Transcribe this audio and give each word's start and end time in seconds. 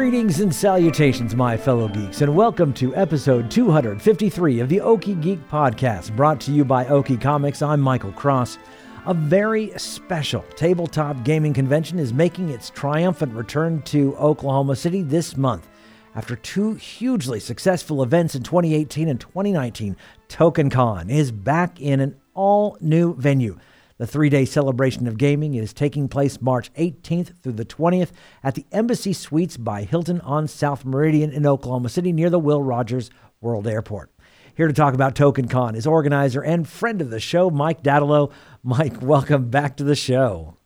Greetings 0.00 0.40
and 0.40 0.52
salutations, 0.52 1.36
my 1.36 1.58
fellow 1.58 1.86
geeks, 1.86 2.22
and 2.22 2.34
welcome 2.34 2.72
to 2.72 2.96
episode 2.96 3.50
253 3.50 4.60
of 4.60 4.70
the 4.70 4.78
Okie 4.78 5.20
Geek 5.20 5.46
Podcast, 5.50 6.16
brought 6.16 6.40
to 6.40 6.52
you 6.52 6.64
by 6.64 6.86
Okie 6.86 7.20
Comics. 7.20 7.60
I'm 7.60 7.82
Michael 7.82 8.12
Cross. 8.12 8.56
A 9.04 9.12
very 9.12 9.70
special 9.76 10.42
tabletop 10.56 11.22
gaming 11.22 11.52
convention 11.52 11.98
is 11.98 12.14
making 12.14 12.48
its 12.48 12.70
triumphant 12.70 13.34
return 13.34 13.82
to 13.82 14.16
Oklahoma 14.16 14.74
City 14.74 15.02
this 15.02 15.36
month. 15.36 15.68
After 16.14 16.34
two 16.34 16.72
hugely 16.76 17.38
successful 17.38 18.02
events 18.02 18.34
in 18.34 18.42
2018 18.42 19.06
and 19.06 19.20
2019, 19.20 19.98
TokenCon 20.30 21.10
is 21.10 21.30
back 21.30 21.78
in 21.78 22.00
an 22.00 22.16
all 22.32 22.78
new 22.80 23.14
venue. 23.16 23.58
The 24.00 24.06
three 24.06 24.30
day 24.30 24.46
celebration 24.46 25.06
of 25.06 25.18
gaming 25.18 25.52
is 25.52 25.74
taking 25.74 26.08
place 26.08 26.40
March 26.40 26.72
18th 26.72 27.42
through 27.42 27.52
the 27.52 27.66
20th 27.66 28.12
at 28.42 28.54
the 28.54 28.64
Embassy 28.72 29.12
Suites 29.12 29.58
by 29.58 29.82
Hilton 29.82 30.22
on 30.22 30.48
South 30.48 30.86
Meridian 30.86 31.30
in 31.30 31.44
Oklahoma 31.44 31.90
City 31.90 32.10
near 32.10 32.30
the 32.30 32.38
Will 32.38 32.62
Rogers 32.62 33.10
World 33.42 33.66
Airport. 33.66 34.10
Here 34.56 34.66
to 34.66 34.72
talk 34.72 34.94
about 34.94 35.14
TokenCon 35.14 35.76
is 35.76 35.86
organizer 35.86 36.40
and 36.40 36.66
friend 36.66 37.02
of 37.02 37.10
the 37.10 37.20
show, 37.20 37.50
Mike 37.50 37.82
Dadalo. 37.82 38.32
Mike, 38.62 39.02
welcome 39.02 39.50
back 39.50 39.76
to 39.76 39.84
the 39.84 39.94
show. 39.94 40.56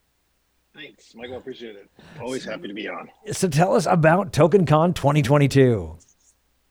Thanks, 0.73 1.13
Michael. 1.17 1.39
Appreciate 1.39 1.75
it. 1.75 1.91
Always 2.21 2.45
happy 2.45 2.69
to 2.69 2.75
be 2.75 2.87
on. 2.87 3.11
So 3.33 3.49
tell 3.49 3.75
us 3.75 3.87
about 3.87 4.33
TokenCon 4.33 4.95
2022. 4.95 5.99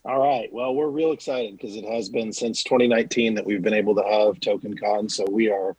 All 0.05 0.19
right. 0.19 0.47
Well, 0.53 0.73
we're 0.73 0.87
real 0.87 1.11
excited 1.11 1.57
because 1.57 1.75
it 1.75 1.83
has 1.83 2.07
been 2.07 2.31
since 2.31 2.63
2019 2.63 3.35
that 3.35 3.45
we've 3.45 3.61
been 3.61 3.73
able 3.73 3.95
to 3.95 4.03
have 4.03 4.39
TokenCon. 4.39 5.11
So 5.11 5.25
we 5.29 5.51
are 5.51 5.75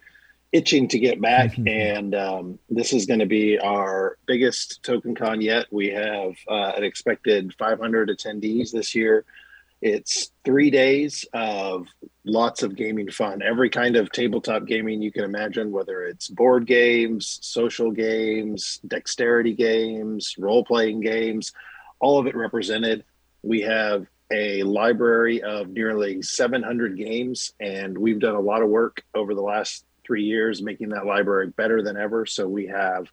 itching 0.54 0.86
to 0.88 0.98
get 1.00 1.20
back, 1.20 1.58
and 1.66 2.14
um, 2.14 2.58
this 2.70 2.94
is 2.94 3.04
going 3.04 3.20
to 3.20 3.26
be 3.26 3.58
our 3.58 4.16
biggest 4.24 4.82
token 4.82 5.14
con 5.14 5.42
yet. 5.42 5.66
We 5.70 5.88
have 5.88 6.34
uh, 6.48 6.72
an 6.76 6.84
expected 6.84 7.54
500 7.58 8.08
attendees 8.08 8.70
this 8.70 8.94
year. 8.94 9.26
It's 9.82 10.30
three 10.46 10.70
days 10.70 11.26
of 11.34 11.88
lots 12.24 12.62
of 12.62 12.74
gaming 12.74 13.10
fun, 13.10 13.42
every 13.42 13.68
kind 13.68 13.96
of 13.96 14.10
tabletop 14.12 14.64
gaming 14.64 15.02
you 15.02 15.12
can 15.12 15.24
imagine, 15.24 15.72
whether 15.72 16.04
it's 16.04 16.28
board 16.28 16.66
games, 16.66 17.38
social 17.42 17.90
games, 17.90 18.80
dexterity 18.86 19.52
games, 19.52 20.36
role 20.38 20.64
playing 20.64 21.00
games, 21.00 21.52
all 22.00 22.18
of 22.18 22.26
it 22.26 22.34
represented. 22.34 23.04
We 23.42 23.60
have 23.62 24.06
a 24.32 24.62
library 24.62 25.42
of 25.42 25.68
nearly 25.68 26.22
700 26.22 26.96
games, 26.96 27.52
and 27.60 27.98
we've 27.98 28.20
done 28.20 28.36
a 28.36 28.40
lot 28.40 28.62
of 28.62 28.70
work 28.70 29.02
over 29.14 29.34
the 29.34 29.42
last 29.42 29.84
three 30.04 30.24
years, 30.24 30.62
making 30.62 30.90
that 30.90 31.06
library 31.06 31.48
better 31.48 31.82
than 31.82 31.96
ever. 31.96 32.26
So 32.26 32.48
we 32.48 32.66
have 32.66 33.10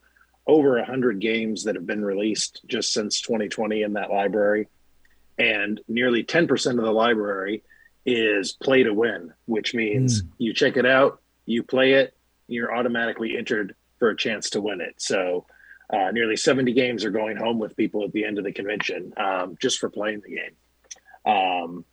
over 0.48 0.76
100 0.78 1.20
games 1.20 1.64
that 1.64 1.76
have 1.76 1.86
been 1.86 2.04
released 2.04 2.62
just 2.68 2.94
since 2.94 3.22
2020 3.22 3.84
in 3.84 3.94
that 3.94 4.12
library. 4.12 4.68
And 5.38 5.80
nearly 5.88 6.24
10% 6.24 6.78
of 6.78 6.84
the 6.84 6.92
library 6.92 7.64
is 8.06 8.54
play 8.54 8.84
to 8.84 8.94
win, 8.94 9.34
which 9.46 9.74
means 9.74 10.24
mm. 10.24 10.28
you 10.38 10.54
check 10.54 10.78
it 10.78 10.86
out, 10.86 11.22
you 11.46 11.64
play 11.64 11.94
it, 11.94 12.16
you're 12.48 12.76
automatically 12.76 13.38
entered 13.38 13.76
for 14.00 14.10
a 14.10 14.18
chance 14.18 14.52
to 14.52 14.62
win 14.62 14.82
it. 14.82 14.96
So 14.98 15.46
uh, 15.92 16.12
nearly 16.12 16.36
70 16.36 16.74
games 16.74 17.06
are 17.06 17.12
going 17.12 17.38
home 17.38 17.60
with 17.60 17.78
people 17.78 18.04
at 18.04 18.12
the 18.12 18.26
end 18.26 18.38
of 18.38 18.44
the 18.44 18.52
convention 18.52 19.14
um, 19.18 19.58
just 19.62 19.80
for 19.80 19.90
playing 19.90 20.22
the 20.22 20.36
game. 20.36 20.56
Um, 21.34 21.86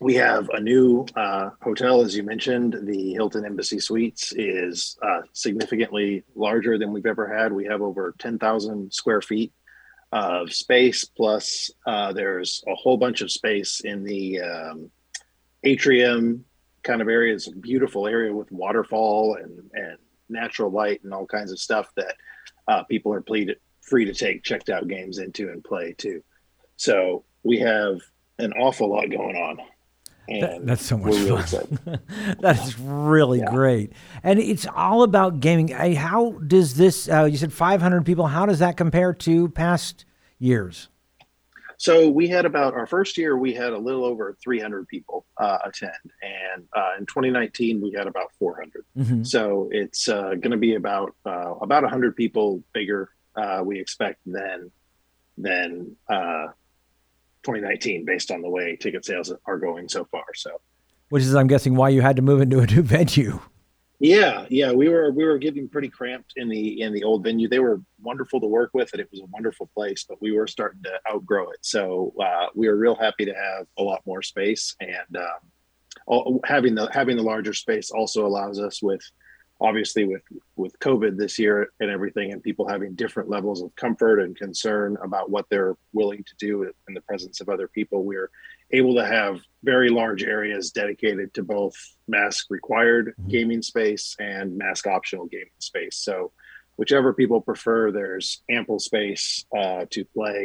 we 0.00 0.14
have 0.14 0.48
a 0.50 0.60
new 0.60 1.06
uh, 1.16 1.50
hotel, 1.60 2.02
as 2.02 2.16
you 2.16 2.22
mentioned. 2.22 2.76
The 2.82 3.12
Hilton 3.14 3.44
Embassy 3.44 3.80
Suites 3.80 4.32
is 4.32 4.96
uh, 5.02 5.22
significantly 5.32 6.24
larger 6.34 6.78
than 6.78 6.92
we've 6.92 7.06
ever 7.06 7.26
had. 7.26 7.52
We 7.52 7.64
have 7.66 7.82
over 7.82 8.14
10,000 8.18 8.92
square 8.92 9.20
feet 9.20 9.52
of 10.12 10.52
space, 10.52 11.04
plus 11.04 11.70
uh, 11.86 12.12
there's 12.12 12.62
a 12.68 12.74
whole 12.74 12.96
bunch 12.96 13.22
of 13.22 13.32
space 13.32 13.80
in 13.80 14.04
the 14.04 14.40
um, 14.40 14.90
atrium 15.64 16.44
kind 16.82 17.02
of 17.02 17.08
area. 17.08 17.34
It's 17.34 17.48
a 17.48 17.56
beautiful 17.56 18.06
area 18.06 18.32
with 18.32 18.52
waterfall 18.52 19.36
and, 19.42 19.70
and 19.74 19.98
natural 20.28 20.70
light 20.70 21.02
and 21.02 21.12
all 21.12 21.26
kinds 21.26 21.50
of 21.50 21.58
stuff 21.58 21.90
that 21.96 22.14
uh, 22.68 22.84
people 22.84 23.12
are 23.12 23.24
free 23.80 24.04
to 24.04 24.14
take 24.14 24.44
checked 24.44 24.68
out 24.68 24.86
games 24.86 25.18
into 25.18 25.50
and 25.50 25.64
play 25.64 25.94
too. 25.96 26.22
So 26.76 27.24
we 27.42 27.58
have 27.58 27.98
an 28.38 28.52
awful 28.52 28.90
lot 28.90 29.10
going 29.10 29.36
on. 29.36 29.58
That, 30.28 30.66
that's 30.66 30.84
so 30.84 30.98
much 30.98 31.14
fun. 31.14 31.78
that 32.40 32.58
is 32.62 32.78
really 32.78 33.38
yeah. 33.38 33.50
great, 33.50 33.92
and 34.22 34.38
it's 34.38 34.66
all 34.66 35.02
about 35.02 35.40
gaming. 35.40 35.68
How 35.68 36.32
does 36.32 36.74
this? 36.74 37.08
Uh, 37.08 37.24
you 37.24 37.36
said 37.36 37.52
500 37.52 38.04
people. 38.04 38.26
How 38.26 38.44
does 38.44 38.58
that 38.58 38.76
compare 38.76 39.14
to 39.14 39.48
past 39.48 40.04
years? 40.38 40.88
So 41.78 42.08
we 42.08 42.26
had 42.26 42.44
about 42.44 42.74
our 42.74 42.86
first 42.86 43.16
year, 43.16 43.38
we 43.38 43.54
had 43.54 43.72
a 43.72 43.78
little 43.78 44.04
over 44.04 44.36
300 44.42 44.88
people 44.88 45.24
uh, 45.36 45.58
attend, 45.64 45.92
and 46.20 46.66
uh, 46.76 46.94
in 46.98 47.06
2019 47.06 47.80
we 47.80 47.92
had 47.92 48.08
about 48.08 48.32
400. 48.40 48.84
Mm-hmm. 48.96 49.22
So 49.22 49.68
it's 49.70 50.08
uh, 50.08 50.30
going 50.30 50.50
to 50.50 50.56
be 50.56 50.74
about 50.74 51.14
uh, 51.24 51.54
about 51.60 51.84
100 51.84 52.16
people 52.16 52.64
bigger. 52.74 53.10
Uh, 53.36 53.62
we 53.64 53.78
expect 53.78 54.18
than 54.26 54.72
than 55.38 55.96
uh, 56.08 56.48
2019 57.44 58.04
based 58.04 58.30
on 58.30 58.42
the 58.42 58.48
way 58.48 58.76
ticket 58.76 59.04
sales 59.04 59.32
are 59.46 59.58
going 59.58 59.88
so 59.88 60.04
far. 60.06 60.24
So, 60.34 60.60
which 61.08 61.22
is, 61.22 61.34
I'm 61.34 61.46
guessing, 61.46 61.74
why 61.74 61.88
you 61.88 62.00
had 62.00 62.16
to 62.16 62.22
move 62.22 62.40
into 62.40 62.60
a 62.60 62.66
new 62.66 62.82
venue. 62.82 63.40
Yeah, 64.00 64.46
yeah, 64.48 64.70
we 64.70 64.88
were 64.88 65.10
we 65.10 65.24
were 65.24 65.38
getting 65.38 65.68
pretty 65.68 65.88
cramped 65.88 66.34
in 66.36 66.48
the 66.48 66.82
in 66.82 66.92
the 66.92 67.02
old 67.02 67.24
venue. 67.24 67.48
They 67.48 67.58
were 67.58 67.82
wonderful 68.00 68.40
to 68.40 68.46
work 68.46 68.70
with, 68.72 68.90
and 68.92 69.00
it 69.00 69.08
was 69.10 69.20
a 69.20 69.26
wonderful 69.26 69.68
place, 69.74 70.04
but 70.08 70.22
we 70.22 70.30
were 70.30 70.46
starting 70.46 70.82
to 70.84 71.00
outgrow 71.12 71.50
it. 71.50 71.58
So 71.62 72.14
uh, 72.22 72.46
we 72.54 72.68
were 72.68 72.76
real 72.76 72.94
happy 72.94 73.24
to 73.24 73.34
have 73.34 73.66
a 73.76 73.82
lot 73.82 74.02
more 74.06 74.22
space, 74.22 74.76
and 74.80 75.16
um, 75.16 75.50
all, 76.06 76.40
having 76.44 76.76
the 76.76 76.88
having 76.92 77.16
the 77.16 77.24
larger 77.24 77.52
space 77.52 77.90
also 77.90 78.24
allows 78.24 78.60
us 78.60 78.80
with 78.80 79.02
obviously 79.60 80.04
with 80.04 80.22
with 80.56 80.78
covid 80.78 81.16
this 81.16 81.38
year 81.38 81.70
and 81.80 81.90
everything 81.90 82.32
and 82.32 82.42
people 82.42 82.68
having 82.68 82.94
different 82.94 83.28
levels 83.28 83.62
of 83.62 83.74
comfort 83.76 84.20
and 84.20 84.36
concern 84.36 84.96
about 85.02 85.30
what 85.30 85.46
they're 85.50 85.76
willing 85.92 86.22
to 86.24 86.34
do 86.38 86.62
in 86.62 86.94
the 86.94 87.00
presence 87.02 87.40
of 87.40 87.48
other 87.48 87.68
people 87.68 88.04
we're 88.04 88.30
able 88.70 88.94
to 88.94 89.04
have 89.04 89.40
very 89.64 89.88
large 89.88 90.22
areas 90.22 90.70
dedicated 90.70 91.32
to 91.34 91.42
both 91.42 91.74
mask 92.06 92.46
required 92.50 93.14
mm-hmm. 93.20 93.30
gaming 93.30 93.62
space 93.62 94.14
and 94.18 94.56
mask 94.56 94.86
optional 94.86 95.26
gaming 95.26 95.46
space 95.58 95.96
so 95.96 96.32
whichever 96.76 97.12
people 97.12 97.40
prefer 97.40 97.90
there's 97.90 98.42
ample 98.50 98.78
space 98.78 99.44
uh, 99.56 99.84
to 99.90 100.04
play 100.04 100.44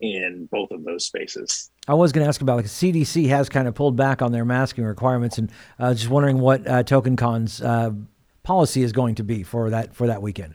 in 0.00 0.46
both 0.52 0.70
of 0.70 0.84
those 0.84 1.06
spaces 1.06 1.70
I 1.88 1.94
was 1.94 2.10
going 2.10 2.24
to 2.24 2.28
ask 2.28 2.40
about 2.40 2.56
like 2.56 2.66
CDC 2.66 3.28
has 3.28 3.48
kind 3.48 3.68
of 3.68 3.74
pulled 3.74 3.96
back 3.96 4.20
on 4.20 4.32
their 4.32 4.44
masking 4.44 4.84
requirements, 4.84 5.38
and 5.38 5.52
uh, 5.78 5.94
just 5.94 6.08
wondering 6.08 6.40
what 6.40 6.66
uh, 6.66 6.82
TokenCon's 6.82 7.62
uh, 7.62 7.92
policy 8.46 8.84
is 8.84 8.92
going 8.92 9.16
to 9.16 9.24
be 9.24 9.42
for 9.42 9.70
that 9.70 9.92
for 9.92 10.06
that 10.06 10.22
weekend. 10.22 10.54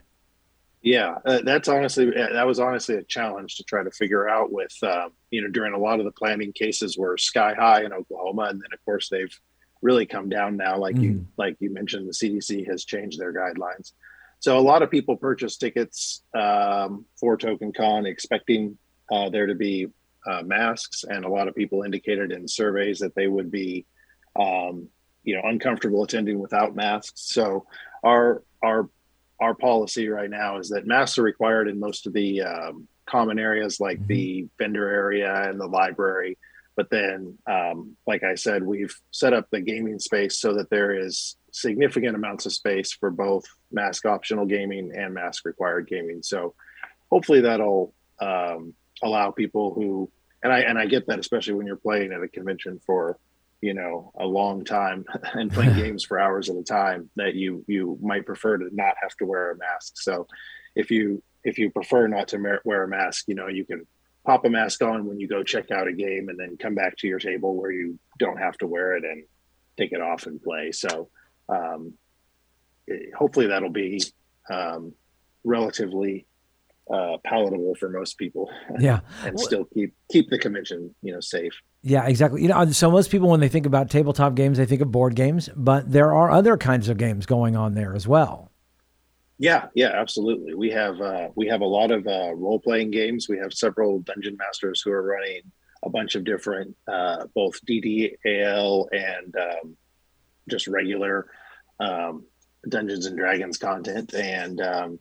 Yeah, 0.82 1.18
uh, 1.26 1.42
that's 1.44 1.68
honestly 1.68 2.10
that 2.10 2.48
was 2.48 2.58
honestly 2.58 2.96
a 2.96 3.04
challenge 3.04 3.58
to 3.58 3.64
try 3.66 3.84
to 3.84 3.92
figure 3.92 4.30
out. 4.30 4.50
With 4.50 4.74
uh, 4.82 5.10
you 5.30 5.42
know, 5.42 5.50
during 5.50 5.74
a 5.74 5.78
lot 5.78 6.00
of 6.00 6.06
the 6.06 6.12
planning 6.12 6.54
cases 6.54 6.98
were 6.98 7.18
sky 7.18 7.54
high 7.54 7.84
in 7.84 7.92
Oklahoma, 7.92 8.44
and 8.44 8.62
then 8.62 8.70
of 8.74 8.84
course 8.86 9.10
they've 9.10 9.38
really 9.82 10.06
come 10.06 10.30
down 10.30 10.56
now. 10.56 10.78
Like 10.78 10.96
mm-hmm. 10.96 11.04
you 11.04 11.28
like 11.38 11.58
you 11.60 11.70
mentioned, 11.70 12.08
the 12.08 12.14
CDC 12.14 12.66
has 12.68 12.86
changed 12.86 13.20
their 13.20 13.34
guidelines. 13.34 13.92
So 14.40 14.58
a 14.58 14.68
lot 14.72 14.82
of 14.82 14.90
people 14.90 15.18
purchase 15.18 15.58
tickets 15.58 16.24
um, 16.34 17.06
for 17.20 17.36
Token 17.36 17.74
Con 17.74 18.06
expecting 18.06 18.78
uh, 19.12 19.30
there 19.30 19.48
to 19.48 19.56
be 19.56 19.88
uh, 20.26 20.44
masks, 20.44 21.04
and 21.04 21.26
a 21.26 21.30
lot 21.30 21.50
of 21.50 21.56
people 21.56 21.84
indicated 21.84 22.32
in 22.32 22.48
surveys 22.48 23.00
that 23.00 23.16
they 23.16 23.28
would 23.28 23.52
be 23.52 23.86
um, 24.40 24.88
you 25.24 25.36
know 25.36 25.42
uncomfortable 25.44 26.04
attending 26.04 26.40
without 26.40 26.76
masks. 26.76 27.22
So 27.34 27.66
our 28.04 28.44
our 28.64 28.90
our 29.40 29.56
policy 29.56 30.08
right 30.08 30.30
now 30.30 30.60
is 30.60 30.70
that 30.70 30.86
masks 30.86 31.18
are 31.18 31.24
required 31.24 31.68
in 31.68 31.80
most 31.80 32.06
of 32.06 32.14
the 32.14 32.42
um, 32.42 32.88
common 33.06 33.40
areas 33.40 33.80
like 33.80 33.98
mm-hmm. 33.98 34.08
the 34.08 34.48
vendor 34.58 34.88
area 34.88 35.50
and 35.50 35.60
the 35.60 35.68
library, 35.68 36.38
But 36.76 36.90
then, 36.90 37.38
um, 37.48 37.98
like 38.08 38.24
I 38.24 38.36
said, 38.36 38.64
we've 38.64 38.96
set 39.12 39.34
up 39.34 39.50
the 39.50 39.60
gaming 39.60 40.00
space 40.00 40.38
so 40.38 40.54
that 40.54 40.70
there 40.70 40.96
is 40.96 41.36
significant 41.52 42.16
amounts 42.16 42.46
of 42.46 42.54
space 42.54 42.94
for 42.94 43.12
both 43.12 43.44
mask 43.72 44.06
optional 44.06 44.46
gaming 44.46 44.92
and 44.96 45.14
mask 45.14 45.46
required 45.46 45.88
gaming. 45.88 46.24
So 46.24 46.54
hopefully 47.12 47.42
that'll 47.42 47.94
um, 48.22 48.74
allow 49.04 49.32
people 49.32 49.74
who 49.74 50.10
and 50.44 50.52
I 50.52 50.60
and 50.62 50.78
I 50.80 50.86
get 50.86 51.08
that 51.08 51.20
especially 51.20 51.54
when 51.54 51.68
you're 51.68 51.76
playing 51.76 52.14
at 52.14 52.24
a 52.24 52.28
convention 52.28 52.80
for 52.86 53.18
you 53.62 53.74
know 53.74 54.12
a 54.20 54.26
long 54.26 54.66
time 54.66 55.06
and 55.34 55.52
playing 55.52 55.76
games 55.76 56.04
for 56.04 56.20
hours 56.20 56.50
at 56.50 56.58
a 56.58 56.64
time 56.64 57.10
that 57.16 57.36
you 57.36 57.64
you 57.68 57.98
might 58.02 58.26
prefer 58.26 58.58
to 58.58 58.70
not 58.72 58.96
have 59.02 59.16
to 59.18 59.26
wear 59.26 59.52
a 59.52 59.58
mask. 59.58 59.94
So 59.96 60.28
if 60.76 60.92
you 60.92 61.24
if 61.44 61.58
you 61.58 61.72
prefer 61.72 62.08
not 62.08 62.28
to 62.30 62.60
wear 62.66 62.84
a 62.84 62.88
mask, 62.88 63.26
you 63.28 63.36
know 63.36 63.48
you 63.48 63.66
can 63.66 63.86
pop 64.26 64.46
a 64.46 64.50
mask 64.50 64.82
on 64.84 65.06
when 65.06 65.20
you 65.20 65.28
go 65.28 65.44
check 65.44 65.72
out 65.72 65.88
a 65.88 65.94
game 65.94 66.30
and 66.30 66.40
then 66.40 66.58
come 66.58 66.76
back 66.76 66.96
to 66.98 67.08
your 67.08 67.20
table 67.20 67.56
where 67.56 67.72
you 67.72 67.98
don't 68.20 68.38
have 68.38 68.58
to 68.58 68.68
wear 68.68 68.96
it 68.96 69.04
and 69.04 69.24
take 69.78 69.94
it 69.94 70.02
off 70.02 70.28
and 70.28 70.42
play. 70.42 70.72
So 70.72 71.10
um, 71.50 71.94
hopefully 73.16 73.48
that'll 73.48 73.72
be 73.72 74.02
um, 74.50 74.94
relatively 75.44 76.28
uh, 76.92 77.18
palatable 77.24 77.76
for 77.76 77.90
most 77.90 78.18
people. 78.18 78.52
Yeah, 78.80 79.00
and 79.24 79.40
still 79.40 79.66
keep 79.66 79.94
keep 80.12 80.30
the 80.30 80.38
convention 80.38 80.94
you 81.02 81.14
know 81.14 81.22
safe. 81.22 81.54
Yeah, 81.84 82.06
exactly. 82.06 82.44
You 82.44 82.50
know, 82.50 82.72
so 82.72 82.92
most 82.92 83.10
people 83.10 83.30
when 83.30 83.40
they 83.40 83.50
think 83.50 83.66
about 83.66 83.90
tabletop 83.90 84.36
games, 84.36 84.58
they 84.58 84.66
think 84.66 84.82
of 84.82 84.92
board 84.92 85.16
games, 85.16 85.50
but 85.56 85.92
there 85.92 86.14
are 86.14 86.30
other 86.30 86.56
kinds 86.58 86.90
of 86.90 86.98
games 86.98 87.26
going 87.26 87.56
on 87.56 87.74
there 87.74 87.96
as 87.96 88.08
well. 88.08 88.52
Yeah, 89.40 89.70
yeah, 89.74 89.90
absolutely. 89.96 90.54
We 90.54 90.70
have 90.70 91.02
uh, 91.02 91.30
we 91.34 91.48
have 91.48 91.62
a 91.62 91.66
lot 91.66 91.90
of 91.90 92.06
uh, 92.06 92.36
role 92.36 92.60
playing 92.60 92.92
games. 92.92 93.28
We 93.28 93.40
have 93.40 93.52
several 93.54 94.00
dungeon 94.02 94.38
masters 94.38 94.82
who 94.82 94.92
are 94.92 95.02
running 95.02 95.42
a 95.82 95.90
bunch 95.90 96.14
of 96.14 96.24
different, 96.24 96.78
uh, 96.88 97.26
both 97.34 97.60
DDAL 97.66 98.86
and 98.92 99.36
um, 99.36 99.78
just 100.48 100.68
regular 100.68 101.26
um, 101.80 102.26
Dungeons 102.70 103.08
and 103.08 103.18
Dragons 103.18 103.58
content, 103.58 104.14
and 104.14 104.62
um, 104.62 105.00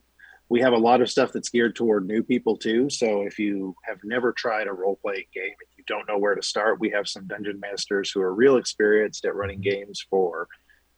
we 0.48 0.60
have 0.60 0.72
a 0.72 0.78
lot 0.78 1.02
of 1.02 1.10
stuff 1.10 1.32
that's 1.32 1.50
geared 1.50 1.76
toward 1.76 2.06
new 2.06 2.22
people 2.22 2.56
too. 2.56 2.88
So 2.88 3.22
if 3.22 3.38
you 3.38 3.74
have 3.82 3.98
never 4.04 4.32
tried 4.32 4.68
a 4.68 4.72
role 4.72 4.98
playing 5.02 5.26
game 5.34 5.44
and 5.44 5.69
don't 5.90 6.08
know 6.08 6.18
where 6.18 6.34
to 6.34 6.42
start, 6.42 6.80
we 6.80 6.90
have 6.90 7.08
some 7.08 7.26
dungeon 7.26 7.60
masters 7.60 8.10
who 8.10 8.20
are 8.22 8.34
real 8.34 8.56
experienced 8.56 9.24
at 9.24 9.34
running 9.34 9.60
games 9.60 10.04
for 10.08 10.48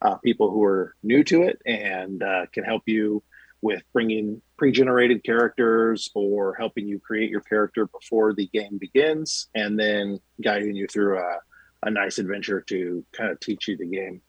uh, 0.02 0.16
people 0.16 0.50
who 0.50 0.62
are 0.62 0.94
new 1.02 1.24
to 1.24 1.42
it 1.42 1.60
and 1.66 2.22
uh, 2.22 2.46
can 2.52 2.62
help 2.62 2.82
you 2.86 3.22
with 3.62 3.82
bringing 3.92 4.42
pre-generated 4.58 5.24
characters 5.24 6.10
or 6.14 6.54
helping 6.54 6.86
you 6.86 6.98
create 6.98 7.30
your 7.30 7.40
character 7.40 7.86
before 7.86 8.34
the 8.34 8.48
game 8.48 8.76
begins 8.78 9.48
and 9.54 9.78
then 9.78 10.20
guiding 10.42 10.74
you 10.74 10.86
through 10.86 11.18
a, 11.18 11.38
a 11.84 11.90
nice 11.90 12.18
adventure 12.18 12.60
to 12.60 13.04
kind 13.12 13.30
of 13.30 13.40
teach 13.40 13.68
you 13.68 13.76
the 13.76 13.86
game. 13.86 14.20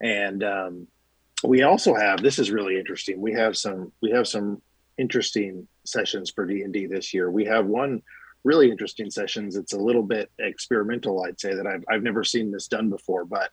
And 0.00 0.42
um, 0.42 0.86
we 1.44 1.62
also 1.62 1.94
have 1.94 2.22
this 2.22 2.38
is 2.38 2.50
really 2.50 2.78
interesting 2.78 3.20
we 3.20 3.32
have 3.32 3.56
some 3.56 3.92
we 4.02 4.10
have 4.10 4.26
some 4.28 4.60
interesting 4.98 5.66
sessions 5.84 6.30
for 6.30 6.44
d&d 6.46 6.86
this 6.86 7.14
year. 7.14 7.30
We 7.30 7.46
have 7.46 7.66
one 7.66 8.02
really 8.44 8.70
interesting 8.70 9.10
sessions. 9.10 9.56
It's 9.56 9.72
a 9.72 9.78
little 9.78 10.02
bit 10.02 10.30
experimental 10.38 11.24
i'd 11.24 11.40
say 11.40 11.54
that 11.54 11.66
i've, 11.66 11.84
I've 11.88 12.02
never 12.02 12.24
seen 12.24 12.50
this 12.50 12.68
done 12.68 12.90
before 12.90 13.24
but 13.24 13.50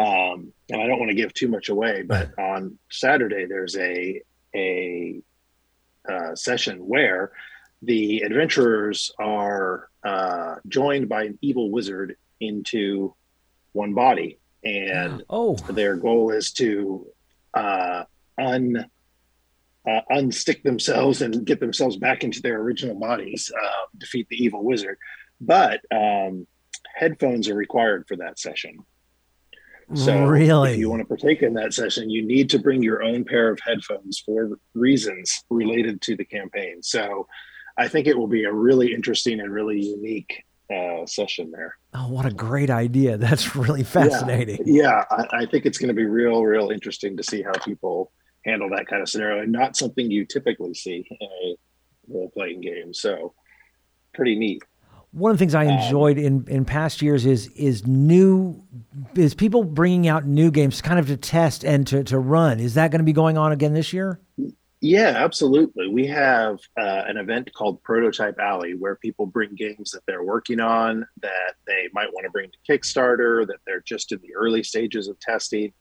um, 0.00 0.52
and 0.70 0.80
I 0.80 0.86
don't 0.86 0.98
want 0.98 1.10
to 1.10 1.14
give 1.14 1.34
too 1.34 1.48
much 1.48 1.68
away, 1.68 2.02
but 2.02 2.30
on 2.38 2.78
Saturday 2.90 3.44
there's 3.44 3.76
a 3.76 4.22
a 4.54 5.20
uh, 6.10 6.34
session 6.34 6.78
where 6.78 7.32
the 7.82 8.20
adventurers 8.20 9.12
are 9.18 9.90
uh, 10.02 10.56
joined 10.68 11.08
by 11.08 11.24
an 11.24 11.38
evil 11.42 11.70
wizard 11.70 12.16
into 12.40 13.14
one 13.72 13.92
body, 13.92 14.38
and 14.64 15.22
oh. 15.28 15.54
their 15.68 15.96
goal 15.96 16.30
is 16.30 16.52
to 16.52 17.06
uh, 17.52 18.04
un 18.38 18.86
uh, 19.88 20.00
unstick 20.10 20.62
themselves 20.62 21.22
and 21.22 21.44
get 21.44 21.60
themselves 21.60 21.96
back 21.96 22.22
into 22.24 22.42
their 22.42 22.60
original 22.60 22.98
bodies, 22.98 23.50
uh, 23.54 23.86
defeat 23.96 24.28
the 24.28 24.42
evil 24.42 24.62
wizard. 24.62 24.98
But 25.40 25.80
um, 25.90 26.46
headphones 26.94 27.48
are 27.48 27.54
required 27.54 28.06
for 28.06 28.16
that 28.16 28.38
session. 28.38 28.84
So 29.94 30.24
really, 30.24 30.74
if 30.74 30.78
you 30.78 30.88
want 30.88 31.00
to 31.00 31.06
partake 31.06 31.42
in 31.42 31.54
that 31.54 31.74
session, 31.74 32.10
you 32.10 32.24
need 32.24 32.48
to 32.50 32.60
bring 32.60 32.80
your 32.80 33.02
own 33.02 33.24
pair 33.24 33.50
of 33.50 33.58
headphones 33.60 34.20
for 34.20 34.56
reasons 34.72 35.42
related 35.50 36.00
to 36.02 36.16
the 36.16 36.24
campaign. 36.24 36.80
So 36.82 37.26
I 37.76 37.88
think 37.88 38.06
it 38.06 38.16
will 38.16 38.28
be 38.28 38.44
a 38.44 38.52
really 38.52 38.94
interesting 38.94 39.40
and 39.40 39.52
really 39.52 39.80
unique 39.80 40.44
uh, 40.72 41.06
session 41.06 41.50
there. 41.50 41.76
Oh, 41.92 42.08
what 42.08 42.24
a 42.24 42.30
great 42.30 42.70
idea! 42.70 43.16
That's 43.18 43.56
really 43.56 43.82
fascinating. 43.82 44.60
Yeah, 44.64 45.04
yeah 45.10 45.24
I, 45.32 45.38
I 45.38 45.46
think 45.46 45.66
it's 45.66 45.78
going 45.78 45.88
to 45.88 45.94
be 45.94 46.04
real, 46.04 46.44
real 46.44 46.70
interesting 46.70 47.16
to 47.16 47.24
see 47.24 47.42
how 47.42 47.52
people 47.64 48.12
handle 48.44 48.70
that 48.70 48.86
kind 48.86 49.02
of 49.02 49.08
scenario, 49.08 49.42
and 49.42 49.52
not 49.52 49.76
something 49.76 50.10
you 50.10 50.24
typically 50.24 50.74
see 50.74 51.06
in 51.20 51.28
a 51.28 51.56
role 52.08 52.30
playing 52.30 52.60
game. 52.60 52.94
So 52.94 53.34
pretty 54.12 54.36
neat 54.36 54.62
one 55.12 55.32
of 55.32 55.38
the 55.38 55.42
things 55.42 55.54
I 55.54 55.66
um, 55.66 55.72
enjoyed 55.72 56.18
um, 56.18 56.24
in, 56.24 56.44
in 56.48 56.64
past 56.64 57.02
years 57.02 57.26
is 57.26 57.48
is 57.48 57.86
new 57.86 58.62
is 59.14 59.34
people 59.34 59.64
bringing 59.64 60.08
out 60.08 60.24
new 60.24 60.50
games 60.50 60.80
kind 60.80 60.98
of 60.98 61.06
to 61.08 61.16
test 61.16 61.64
and 61.64 61.86
to, 61.88 62.04
to 62.04 62.18
run. 62.18 62.60
Is 62.60 62.74
that 62.74 62.90
going 62.90 63.00
to 63.00 63.04
be 63.04 63.12
going 63.12 63.36
on 63.36 63.52
again 63.52 63.74
this 63.74 63.92
year? 63.92 64.20
Yeah, 64.82 65.12
absolutely. 65.16 65.88
We 65.88 66.06
have 66.06 66.58
uh, 66.78 67.02
an 67.06 67.18
event 67.18 67.52
called 67.52 67.82
Prototype 67.82 68.38
Alley 68.38 68.74
where 68.74 68.96
people 68.96 69.26
bring 69.26 69.54
games 69.54 69.90
that 69.90 70.00
they're 70.06 70.22
working 70.22 70.58
on 70.58 71.06
that 71.20 71.54
they 71.66 71.88
might 71.92 72.10
want 72.14 72.24
to 72.24 72.30
bring 72.30 72.50
to 72.50 72.72
Kickstarter 72.72 73.46
that 73.46 73.58
they're 73.66 73.82
just 73.82 74.12
in 74.12 74.20
the 74.22 74.34
early 74.34 74.62
stages 74.62 75.08
of 75.08 75.20
testing. 75.20 75.72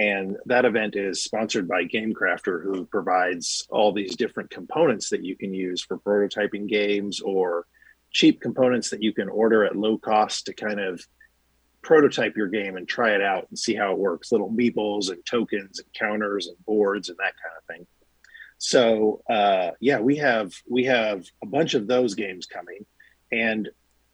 And 0.00 0.38
that 0.46 0.64
event 0.64 0.96
is 0.96 1.22
sponsored 1.22 1.68
by 1.68 1.84
GameCrafter, 1.84 2.62
who 2.62 2.86
provides 2.86 3.66
all 3.68 3.92
these 3.92 4.16
different 4.16 4.48
components 4.48 5.10
that 5.10 5.22
you 5.22 5.36
can 5.36 5.52
use 5.52 5.82
for 5.82 5.98
prototyping 5.98 6.66
games 6.66 7.20
or 7.20 7.66
cheap 8.10 8.40
components 8.40 8.88
that 8.90 9.02
you 9.02 9.12
can 9.12 9.28
order 9.28 9.62
at 9.62 9.76
low 9.76 9.98
cost 9.98 10.46
to 10.46 10.54
kind 10.54 10.80
of 10.80 11.04
prototype 11.82 12.34
your 12.34 12.46
game 12.46 12.78
and 12.78 12.88
try 12.88 13.10
it 13.14 13.20
out 13.20 13.46
and 13.50 13.58
see 13.58 13.74
how 13.74 13.92
it 13.92 13.98
works. 13.98 14.32
Little 14.32 14.50
meeples 14.50 15.10
and 15.10 15.22
tokens 15.26 15.80
and 15.80 15.92
counters 15.92 16.46
and 16.46 16.56
boards 16.64 17.10
and 17.10 17.18
that 17.18 17.34
kind 17.36 17.54
of 17.58 17.64
thing. 17.66 17.86
So 18.56 19.20
uh, 19.28 19.72
yeah 19.80 20.00
we 20.00 20.16
have 20.16 20.54
we 20.66 20.84
have 20.84 21.26
a 21.42 21.46
bunch 21.46 21.74
of 21.74 21.86
those 21.86 22.14
games 22.14 22.46
coming. 22.46 22.86
And 23.32 23.68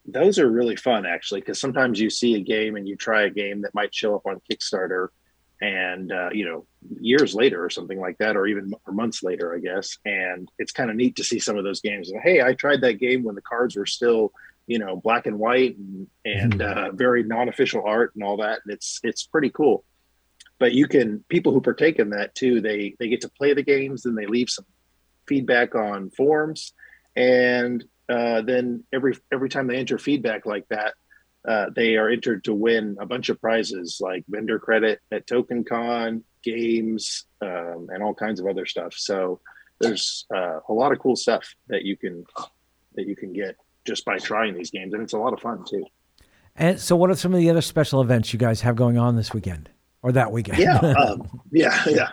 those 0.05 0.37
are 0.37 0.51
really 0.51 0.75
fun 0.75 1.05
actually 1.05 1.39
because 1.39 1.61
sometimes 1.61 1.97
you 1.97 2.09
see 2.09 2.35
a 2.35 2.41
game 2.41 2.75
and 2.75 2.85
you 2.85 2.97
try 2.97 3.23
a 3.23 3.29
game 3.29 3.61
that 3.61 3.73
might 3.73 3.95
show 3.95 4.15
up 4.15 4.25
on 4.25 4.41
kickstarter 4.51 5.07
and 5.61 6.11
uh, 6.11 6.29
you 6.31 6.45
know 6.45 6.65
years 6.99 7.33
later 7.33 7.63
or 7.63 7.69
something 7.69 7.99
like 7.99 8.17
that 8.19 8.35
or 8.35 8.47
even 8.47 8.71
or 8.85 8.93
months 8.93 9.23
later 9.23 9.55
i 9.55 9.59
guess 9.59 9.97
and 10.05 10.49
it's 10.59 10.71
kind 10.71 10.89
of 10.89 10.95
neat 10.95 11.15
to 11.15 11.23
see 11.23 11.39
some 11.39 11.57
of 11.57 11.63
those 11.63 11.81
games 11.81 12.09
and 12.09 12.21
hey 12.21 12.41
i 12.41 12.53
tried 12.53 12.81
that 12.81 12.99
game 12.99 13.23
when 13.23 13.35
the 13.35 13.41
cards 13.41 13.75
were 13.75 13.85
still 13.85 14.31
you 14.67 14.79
know 14.79 14.95
black 14.95 15.25
and 15.25 15.39
white 15.39 15.77
and, 15.77 16.07
and 16.25 16.53
mm-hmm. 16.59 16.85
uh, 16.85 16.91
very 16.91 17.23
non-official 17.23 17.83
art 17.85 18.11
and 18.15 18.23
all 18.23 18.37
that 18.37 18.59
and 18.65 18.73
it's 18.73 18.99
it's 19.03 19.25
pretty 19.25 19.49
cool 19.49 19.83
but 20.59 20.73
you 20.73 20.87
can 20.87 21.23
people 21.29 21.51
who 21.51 21.61
partake 21.61 21.99
in 21.99 22.11
that 22.11 22.35
too 22.35 22.61
they 22.61 22.95
they 22.99 23.07
get 23.07 23.21
to 23.21 23.29
play 23.29 23.53
the 23.53 23.63
games 23.63 24.05
and 24.05 24.17
they 24.17 24.27
leave 24.27 24.49
some 24.49 24.65
feedback 25.27 25.75
on 25.75 26.09
forums 26.11 26.73
and 27.15 27.83
uh, 28.09 28.41
then 28.41 28.83
every 28.93 29.17
every 29.33 29.49
time 29.49 29.67
they 29.67 29.75
enter 29.75 29.97
feedback 29.97 30.45
like 30.45 30.67
that 30.69 30.93
uh, 31.47 31.67
they 31.73 31.95
are 31.95 32.09
entered 32.09 32.43
to 32.43 32.53
win 32.53 32.97
a 32.99 33.05
bunch 33.05 33.29
of 33.29 33.39
prizes 33.39 33.99
like 34.01 34.25
vendor 34.27 34.59
credit 34.59 34.99
at 35.11 35.25
TokenCon, 35.27 36.21
games, 36.43 37.25
um, 37.41 37.87
and 37.89 38.03
all 38.03 38.13
kinds 38.13 38.39
of 38.39 38.47
other 38.47 38.65
stuff. 38.65 38.93
So 38.93 39.39
there's 39.79 40.25
uh, 40.35 40.59
a 40.67 40.73
lot 40.73 40.91
of 40.91 40.99
cool 40.99 41.15
stuff 41.15 41.47
that 41.67 41.83
you 41.83 41.95
can 41.95 42.25
that 42.95 43.07
you 43.07 43.15
can 43.15 43.31
get 43.31 43.55
just 43.85 44.03
by 44.03 44.17
trying 44.17 44.55
these 44.55 44.71
games, 44.71 44.93
and 44.93 45.01
it's 45.01 45.13
a 45.13 45.17
lot 45.17 45.33
of 45.33 45.39
fun 45.39 45.63
too. 45.67 45.85
And 46.57 46.79
so, 46.79 46.95
what 46.97 47.09
are 47.09 47.15
some 47.15 47.33
of 47.33 47.39
the 47.39 47.49
other 47.49 47.61
special 47.61 48.01
events 48.01 48.33
you 48.33 48.39
guys 48.39 48.61
have 48.61 48.75
going 48.75 48.97
on 48.97 49.15
this 49.15 49.33
weekend 49.33 49.69
or 50.01 50.11
that 50.11 50.31
weekend? 50.31 50.57
Yeah, 50.57 50.77
um, 50.79 51.41
yeah, 51.51 51.81
yeah, 51.87 52.09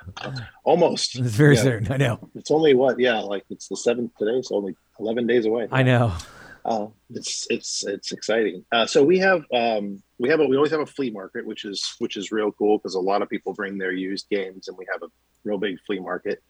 almost. 0.62 1.18
It's 1.18 1.34
very 1.34 1.56
yeah. 1.56 1.62
soon. 1.62 1.90
I 1.90 1.96
know. 1.96 2.30
It's 2.36 2.52
only 2.52 2.74
what? 2.74 3.00
Yeah, 3.00 3.18
like 3.18 3.44
it's 3.50 3.66
the 3.66 3.76
seventh 3.76 4.12
today, 4.16 4.42
so 4.42 4.56
only 4.56 4.76
eleven 5.00 5.26
days 5.26 5.46
away. 5.46 5.66
I 5.72 5.82
know 5.82 6.14
uh, 6.64 6.86
it's 7.10 7.46
it's 7.50 7.84
it's 7.86 8.12
exciting. 8.12 8.64
Uh, 8.72 8.86
so 8.86 9.04
we 9.04 9.18
have 9.18 9.44
um, 9.52 10.02
we 10.18 10.30
have 10.30 10.40
a, 10.40 10.46
we 10.46 10.56
always 10.56 10.70
have 10.70 10.80
a 10.80 10.86
flea 10.86 11.10
market, 11.10 11.46
which 11.46 11.64
is 11.64 11.94
which 11.98 12.16
is 12.16 12.32
real 12.32 12.52
cool 12.52 12.78
because 12.78 12.94
a 12.94 13.00
lot 13.00 13.22
of 13.22 13.28
people 13.28 13.52
bring 13.52 13.76
their 13.76 13.92
used 13.92 14.28
games, 14.30 14.68
and 14.68 14.76
we 14.76 14.86
have 14.90 15.02
a 15.02 15.12
real 15.44 15.58
big 15.58 15.78
flea 15.86 16.00
market. 16.00 16.42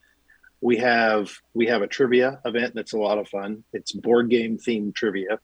We 0.61 0.77
have 0.77 1.31
we 1.53 1.67
have 1.67 1.83
a 1.83 1.89
trivia 1.89 2.41
event 2.45 2.75
that's 2.75 2.93
a 2.93 2.99
lot 2.99 3.19
of 3.19 3.29
fun. 3.29 3.65
It's 3.73 3.93
board 3.93 4.31
game 4.31 4.57
themed 4.57 4.95
trivia, 4.95 5.41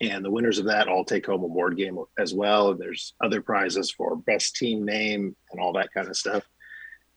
and 0.00 0.24
the 0.24 0.30
winners 0.30 0.58
of 0.58 0.66
that 0.66 0.88
all 0.88 1.04
take 1.04 1.26
home 1.26 1.44
a 1.44 1.48
board 1.48 1.76
game 1.76 1.98
as 2.18 2.32
well. 2.32 2.70
And 2.70 2.80
there's 2.80 3.14
other 3.22 3.42
prizes 3.42 3.90
for 3.90 4.16
best 4.16 4.56
team 4.56 4.86
name 4.86 5.36
and 5.50 5.60
all 5.60 5.74
that 5.74 5.92
kind 5.92 6.08
of 6.08 6.16
stuff 6.16 6.44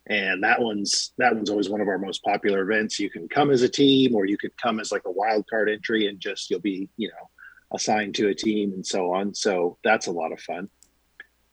and 0.07 0.43
that 0.43 0.61
one's 0.61 1.13
that 1.17 1.33
one's 1.33 1.49
always 1.49 1.69
one 1.69 1.81
of 1.81 1.87
our 1.87 1.97
most 1.97 2.23
popular 2.23 2.61
events 2.61 2.99
you 2.99 3.09
can 3.09 3.27
come 3.27 3.49
as 3.49 3.63
a 3.63 3.69
team 3.69 4.15
or 4.15 4.25
you 4.25 4.37
could 4.37 4.55
come 4.57 4.79
as 4.79 4.91
like 4.91 5.05
a 5.05 5.11
wild 5.11 5.45
card 5.49 5.69
entry 5.69 6.07
and 6.07 6.19
just 6.19 6.49
you'll 6.49 6.59
be 6.59 6.89
you 6.97 7.07
know 7.07 7.29
assigned 7.73 8.15
to 8.15 8.29
a 8.29 8.35
team 8.35 8.73
and 8.73 8.85
so 8.85 9.13
on. 9.13 9.33
So 9.33 9.77
that's 9.83 10.07
a 10.07 10.11
lot 10.11 10.31
of 10.31 10.39
fun. 10.39 10.69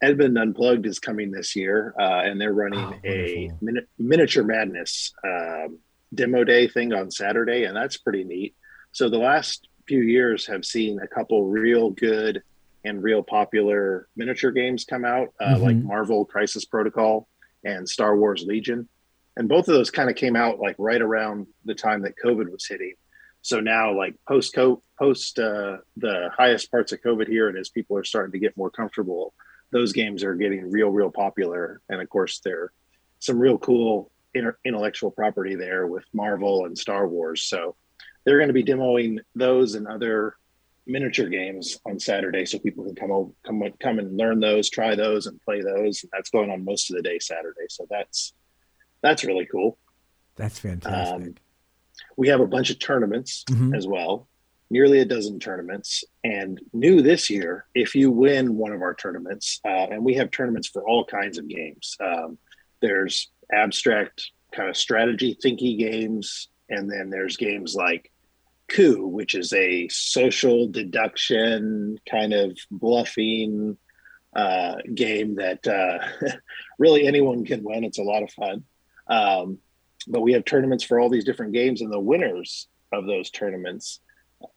Edmond 0.03 0.37
Unplugged 0.37 0.87
is 0.87 0.99
coming 0.99 1.31
this 1.31 1.55
year, 1.55 1.95
uh, 1.99 2.23
and 2.25 2.41
they're 2.41 2.53
running 2.53 2.81
oh, 2.81 3.01
a 3.05 3.51
min- 3.61 3.87
miniature 3.99 4.43
madness 4.43 5.13
um, 5.25 5.79
demo 6.13 6.43
day 6.43 6.67
thing 6.67 6.93
on 6.93 7.11
Saturday, 7.11 7.65
and 7.65 7.77
that's 7.77 7.99
pretty 7.99 8.25
neat. 8.25 8.57
So 8.91 9.09
the 9.09 9.19
last 9.19 9.69
few 9.87 10.01
years 10.01 10.47
have 10.47 10.65
seen 10.65 10.99
a 11.01 11.07
couple 11.07 11.47
real 11.47 11.91
good 11.91 12.43
and 12.85 13.01
real 13.01 13.23
popular 13.23 14.09
miniature 14.17 14.51
games 14.51 14.85
come 14.85 15.05
out, 15.05 15.29
uh, 15.41 15.55
mm-hmm. 15.55 15.63
like 15.63 15.77
Marvel 15.77 16.25
Crisis 16.25 16.65
Protocol 16.65 17.29
and 17.65 17.89
Star 17.89 18.17
Wars 18.17 18.45
Legion, 18.47 18.89
and 19.37 19.49
both 19.49 19.69
of 19.69 19.75
those 19.75 19.91
kind 19.91 20.11
of 20.11 20.17
came 20.17 20.37
out 20.37 20.61
like 20.61 20.77
right 20.79 21.01
around 21.01 21.47
the 21.65 21.75
time 21.75 22.03
that 22.03 22.15
COVID 22.23 22.51
was 22.51 22.67
hitting. 22.67 22.95
So 23.43 23.61
now, 23.61 23.97
like 23.97 24.15
post 24.29 24.57
post 24.99 25.39
uh, 25.39 25.79
the 25.97 26.31
highest 26.37 26.71
parts 26.71 26.93
of 26.93 27.03
COVID 27.03 27.29
here, 27.29 27.49
and 27.49 27.59
as 27.59 27.69
people 27.69 27.97
are 27.97 28.05
starting 28.05 28.33
to 28.33 28.39
get 28.39 28.57
more 28.57 28.71
comfortable 28.71 29.35
those 29.73 29.93
games 29.93 30.23
are 30.23 30.35
getting 30.35 30.71
real, 30.71 30.91
real 30.91 31.11
popular. 31.11 31.81
And 31.89 32.01
of 32.01 32.09
course, 32.09 32.41
there 32.45 32.71
some 33.19 33.39
real 33.39 33.59
cool 33.59 34.13
intellectual 34.65 35.11
property 35.11 35.57
there 35.57 35.87
with 35.87 36.05
Marvel 36.13 36.67
and 36.67 36.79
Star 36.79 37.09
Wars. 37.09 37.45
So 37.45 37.75
they're 38.25 38.39
going 38.39 38.49
to 38.49 38.55
be 38.55 38.65
demoing 38.65 39.19
those 39.35 39.75
and 39.75 39.87
other 39.87 40.37
miniature 40.87 41.29
games 41.29 41.79
on 41.87 41.99
Saturday, 41.99 42.45
so 42.47 42.59
people 42.59 42.85
can 42.85 42.95
come 42.95 43.11
over, 43.11 43.31
come 43.45 43.63
come 43.81 43.99
and 43.99 44.17
learn 44.17 44.41
those, 44.41 44.71
try 44.71 44.95
those, 44.95 45.27
and 45.27 45.41
play 45.43 45.63
those. 45.63 46.03
And 46.03 46.11
that's 46.13 46.31
going 46.31 46.51
on 46.51 46.65
most 46.65 46.91
of 46.91 46.97
the 46.97 47.03
day 47.03 47.19
Saturday. 47.19 47.67
So 47.69 47.87
that's 47.91 48.33
that's 49.03 49.25
really 49.25 49.47
cool. 49.47 49.79
That's 50.37 50.59
fantastic. 50.59 51.27
Um, 51.27 51.35
we 52.17 52.29
have 52.29 52.41
a 52.41 52.47
bunch 52.47 52.71
of 52.71 52.79
tournaments 52.79 53.45
mm-hmm. 53.49 53.75
as 53.75 53.87
well 53.87 54.29
nearly 54.73 55.01
a 55.01 55.05
dozen 55.05 55.39
tournaments. 55.39 56.03
And 56.25 56.59
new 56.73 57.03
this 57.03 57.29
year, 57.29 57.67
if 57.75 57.95
you 57.95 58.11
win 58.11 58.57
one 58.57 58.73
of 58.73 58.81
our 58.81 58.95
tournaments, 58.95 59.61
uh, 59.67 59.69
and 59.91 60.03
we 60.03 60.15
have 60.15 60.31
tournaments 60.31 60.67
for 60.67 60.83
all 60.83 61.05
kinds 61.05 61.37
of 61.37 61.47
games. 61.47 61.95
Um, 62.03 62.39
there's 62.81 63.31
abstract 63.53 64.31
kind 64.51 64.71
of 64.71 64.77
strategy 64.77 65.37
thinky 65.45 65.79
games, 65.79 66.49
and 66.71 66.91
then 66.91 67.11
there's 67.11 67.37
games 67.37 67.75
like 67.75 68.11
Coup, 68.75 69.07
which 69.07 69.35
is 69.35 69.53
a 69.53 69.89
social 69.89 70.67
deduction 70.69 71.99
kind 72.11 72.33
of 72.33 72.57
bluffing 72.71 73.77
uh, 74.35 74.77
game 74.95 75.37
that 75.37 75.67
uh, 75.67 75.99
really 76.79 77.07
anyone 77.07 77.45
can 77.45 77.63
win. 77.63 77.85
It's 77.85 77.99
a 77.99 78.03
lot 78.03 78.23
of 78.23 78.31
fun. 78.31 78.65
Um, 79.09 79.59
but 80.09 80.23
we 80.23 80.33
have 80.33 80.45
tournaments 80.45 80.85
for 80.85 80.99
all 80.99 81.11
these 81.11 81.25
different 81.25 81.53
games, 81.53 81.81
and 81.81 81.93
the 81.93 82.01
winners 82.01 82.69
of 82.93 83.07
those 83.07 83.31
tournaments 83.31 84.01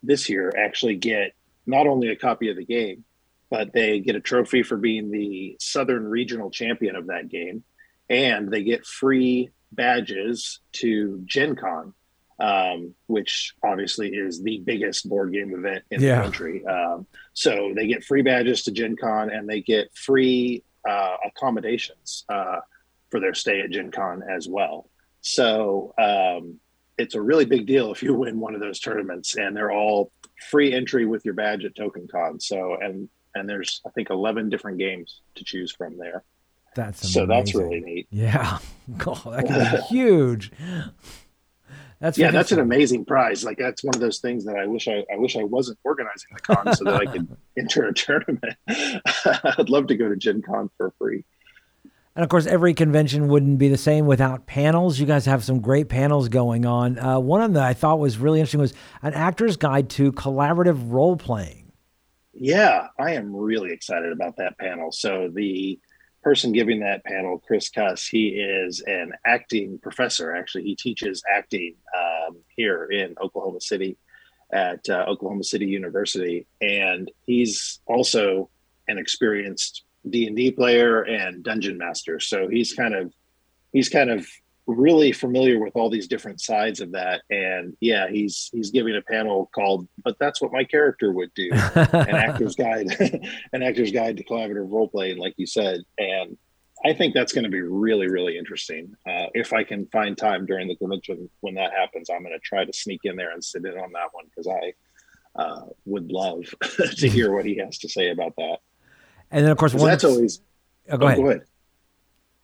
this 0.01 0.29
year 0.29 0.51
actually 0.57 0.95
get 0.95 1.33
not 1.65 1.87
only 1.87 2.09
a 2.09 2.15
copy 2.15 2.49
of 2.49 2.57
the 2.57 2.65
game, 2.65 3.03
but 3.49 3.73
they 3.73 3.99
get 3.99 4.15
a 4.15 4.21
trophy 4.21 4.63
for 4.63 4.77
being 4.77 5.11
the 5.11 5.55
Southern 5.59 6.05
Regional 6.05 6.49
Champion 6.49 6.95
of 6.95 7.07
that 7.07 7.29
game, 7.29 7.63
and 8.09 8.49
they 8.49 8.63
get 8.63 8.85
free 8.85 9.49
badges 9.71 10.59
to 10.73 11.21
Gen 11.25 11.55
Con, 11.55 11.93
um, 12.39 12.93
which 13.07 13.53
obviously 13.63 14.09
is 14.09 14.41
the 14.41 14.59
biggest 14.65 15.07
board 15.07 15.33
game 15.33 15.53
event 15.53 15.83
in 15.91 16.01
yeah. 16.01 16.17
the 16.17 16.21
country. 16.23 16.65
Um, 16.65 17.05
so 17.33 17.71
they 17.75 17.87
get 17.87 18.03
free 18.03 18.21
badges 18.21 18.63
to 18.63 18.71
Gen 18.71 18.95
Con, 18.95 19.29
and 19.29 19.47
they 19.47 19.61
get 19.61 19.95
free 19.95 20.63
uh, 20.87 21.17
accommodations 21.25 22.25
uh, 22.29 22.59
for 23.09 23.19
their 23.19 23.33
stay 23.33 23.61
at 23.61 23.71
Gen 23.71 23.91
Con 23.91 24.23
as 24.29 24.47
well. 24.47 24.89
So 25.21 25.93
um, 25.97 26.59
it's 26.97 27.15
a 27.15 27.21
really 27.21 27.45
big 27.45 27.65
deal 27.65 27.91
if 27.91 28.01
you 28.03 28.13
win 28.13 28.39
one 28.39 28.53
of 28.55 28.61
those 28.61 28.79
tournaments 28.79 29.35
and 29.35 29.55
they're 29.55 29.71
all 29.71 30.11
free 30.49 30.73
entry 30.73 31.05
with 31.05 31.25
your 31.25 31.33
badge 31.33 31.65
at 31.65 31.75
token 31.75 32.07
con 32.11 32.39
so 32.39 32.77
and 32.81 33.09
and 33.35 33.49
there's 33.49 33.81
i 33.85 33.89
think 33.91 34.09
11 34.09 34.49
different 34.49 34.77
games 34.77 35.21
to 35.35 35.43
choose 35.43 35.71
from 35.71 35.97
there 35.97 36.23
that's 36.75 37.03
amazing. 37.03 37.21
so 37.21 37.25
that's 37.25 37.55
really 37.55 37.79
neat 37.79 38.07
yeah 38.11 38.59
oh, 39.07 39.31
that 39.31 39.45
can 39.45 39.75
be 39.75 39.81
huge 39.89 40.51
that's 41.99 42.17
yeah 42.17 42.31
that's 42.31 42.51
an 42.51 42.59
amazing 42.59 43.05
prize 43.05 43.43
like 43.43 43.57
that's 43.57 43.83
one 43.83 43.95
of 43.95 44.01
those 44.01 44.19
things 44.19 44.45
that 44.45 44.57
i 44.57 44.65
wish 44.65 44.87
i 44.87 45.03
i 45.11 45.17
wish 45.17 45.35
i 45.35 45.43
wasn't 45.43 45.77
organizing 45.83 46.29
the 46.33 46.39
con 46.41 46.75
so 46.75 46.83
that 46.83 46.95
i 46.95 47.05
could 47.05 47.27
enter 47.57 47.87
a 47.87 47.93
tournament 47.93 48.55
i'd 48.67 49.69
love 49.69 49.87
to 49.87 49.95
go 49.95 50.09
to 50.09 50.15
gen 50.15 50.41
con 50.41 50.69
for 50.77 50.91
free 50.97 51.23
and 52.15 52.23
of 52.23 52.29
course, 52.29 52.45
every 52.45 52.73
convention 52.73 53.27
wouldn't 53.27 53.57
be 53.57 53.67
the 53.67 53.77
same 53.77 54.05
without 54.05 54.45
panels. 54.45 54.97
You 54.97 55.05
guys 55.05 55.25
have 55.25 55.43
some 55.43 55.59
great 55.59 55.89
panels 55.89 56.29
going 56.29 56.65
on. 56.65 56.97
Uh, 56.97 57.19
one 57.19 57.41
of 57.41 57.49
them 57.49 57.55
that 57.55 57.65
I 57.65 57.73
thought 57.73 57.99
was 57.99 58.17
really 58.17 58.39
interesting 58.39 58.61
was 58.61 58.73
an 59.01 59.13
actor's 59.13 59.57
guide 59.57 59.89
to 59.91 60.13
collaborative 60.13 60.93
role 60.93 61.17
playing. 61.17 61.73
Yeah, 62.33 62.87
I 62.97 63.15
am 63.15 63.35
really 63.35 63.71
excited 63.71 64.13
about 64.13 64.37
that 64.37 64.57
panel. 64.57 64.93
So 64.93 65.29
the 65.33 65.77
person 66.25 66.51
giving 66.51 66.79
that 66.79 67.05
panel, 67.05 67.37
Chris 67.37 67.69
Cuss, 67.69 68.07
he 68.07 68.29
is 68.29 68.81
an 68.87 69.13
acting 69.27 69.77
professor. 69.77 70.35
Actually, 70.35 70.63
he 70.63 70.75
teaches 70.75 71.23
acting 71.31 71.75
um, 71.95 72.37
here 72.57 72.85
in 72.85 73.13
Oklahoma 73.21 73.61
City 73.61 73.95
at 74.51 74.89
uh, 74.89 75.05
Oklahoma 75.07 75.43
City 75.43 75.67
University, 75.67 76.47
and 76.59 77.11
he's 77.27 77.79
also 77.85 78.49
an 78.87 78.97
experienced 78.97 79.83
D 80.09 80.25
and 80.25 80.35
D 80.35 80.49
player 80.49 81.03
and 81.03 81.43
dungeon 81.43 81.77
master. 81.77 82.19
So 82.19 82.47
he's 82.47 82.73
kind 82.73 82.95
of 82.95 83.13
he's 83.71 83.89
kind 83.89 84.09
of 84.09 84.27
really 84.67 85.11
familiar 85.11 85.59
with 85.59 85.75
all 85.75 85.89
these 85.89 86.07
different 86.07 86.41
sides 86.41 86.79
of 86.79 86.91
that. 86.93 87.21
And 87.29 87.75
yeah, 87.79 88.07
he's 88.09 88.49
he's 88.51 88.71
giving 88.71 88.95
a 88.95 89.01
panel 89.01 89.49
called 89.53 89.87
"But 90.03 90.17
That's 90.19 90.41
What 90.41 90.51
My 90.51 90.63
Character 90.63 91.11
Would 91.11 91.33
Do," 91.35 91.49
an 91.51 91.57
actor's 92.15 92.55
guide, 92.55 92.87
an 93.53 93.63
actor's 93.63 93.91
guide 93.91 94.17
to 94.17 94.23
collaborative 94.23 94.71
role 94.71 94.87
playing, 94.87 95.17
like 95.17 95.35
you 95.37 95.45
said. 95.45 95.81
And 95.97 96.37
I 96.83 96.93
think 96.93 97.13
that's 97.13 97.33
going 97.33 97.43
to 97.43 97.49
be 97.49 97.61
really 97.61 98.07
really 98.07 98.37
interesting. 98.37 98.95
Uh, 99.07 99.27
if 99.33 99.53
I 99.53 99.63
can 99.63 99.87
find 99.87 100.17
time 100.17 100.45
during 100.45 100.67
the 100.67 100.75
convention 100.75 101.29
when 101.41 101.55
that 101.55 101.71
happens, 101.71 102.09
I'm 102.09 102.23
going 102.23 102.33
to 102.33 102.39
try 102.39 102.65
to 102.65 102.73
sneak 102.73 103.01
in 103.03 103.15
there 103.15 103.31
and 103.31 103.43
sit 103.43 103.65
in 103.65 103.77
on 103.77 103.91
that 103.93 104.09
one 104.11 104.25
because 104.25 104.47
I. 104.47 104.73
Uh, 105.37 105.65
would 105.83 106.13
love 106.13 106.45
to 106.95 107.09
hear 107.09 107.29
what 107.29 107.43
he 107.43 107.57
has 107.57 107.77
to 107.79 107.89
say 107.89 108.09
about 108.09 108.33
that. 108.37 108.59
And 109.31 109.43
then 109.43 109.51
of 109.51 109.57
course 109.57 109.73
that's 109.73 110.05
always. 110.05 110.39
Oh, 110.89 110.95
go, 110.95 111.05
oh, 111.05 111.07
ahead. 111.09 111.19
go 111.19 111.29
ahead. 111.29 111.41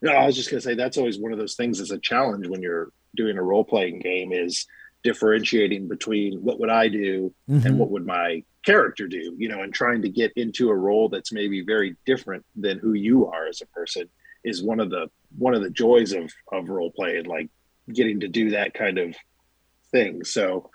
No, 0.01 0.13
I 0.13 0.25
was 0.25 0.35
just 0.35 0.49
going 0.49 0.59
to 0.59 0.65
say 0.67 0.73
that's 0.73 0.97
always 0.97 1.19
one 1.19 1.31
of 1.31 1.37
those 1.37 1.55
things 1.55 1.79
as 1.79 1.91
a 1.91 1.99
challenge 1.99 2.47
when 2.47 2.61
you're 2.61 2.91
doing 3.15 3.37
a 3.37 3.43
role 3.43 3.63
playing 3.63 3.99
game 3.99 4.31
is 4.31 4.65
differentiating 5.03 5.87
between 5.87 6.41
what 6.41 6.59
would 6.59 6.69
I 6.69 6.87
do 6.87 7.33
mm-hmm. 7.49 7.65
and 7.65 7.79
what 7.79 7.89
would 7.91 8.05
my 8.05 8.43
character 8.65 9.07
do, 9.07 9.35
you 9.37 9.49
know, 9.49 9.61
and 9.61 9.73
trying 9.73 10.01
to 10.03 10.09
get 10.09 10.31
into 10.35 10.69
a 10.69 10.75
role 10.75 11.09
that's 11.09 11.31
maybe 11.31 11.63
very 11.63 11.95
different 12.05 12.45
than 12.55 12.79
who 12.79 12.93
you 12.93 13.27
are 13.27 13.47
as 13.47 13.61
a 13.61 13.65
person 13.67 14.09
is 14.43 14.63
one 14.63 14.79
of 14.79 14.89
the 14.89 15.09
one 15.37 15.53
of 15.53 15.61
the 15.61 15.69
joys 15.69 16.13
of 16.13 16.31
of 16.51 16.69
role 16.69 16.91
play 16.91 17.21
like 17.21 17.49
getting 17.91 18.19
to 18.21 18.27
do 18.27 18.51
that 18.51 18.73
kind 18.73 18.97
of 18.97 19.15
thing. 19.91 20.23
So 20.23 20.69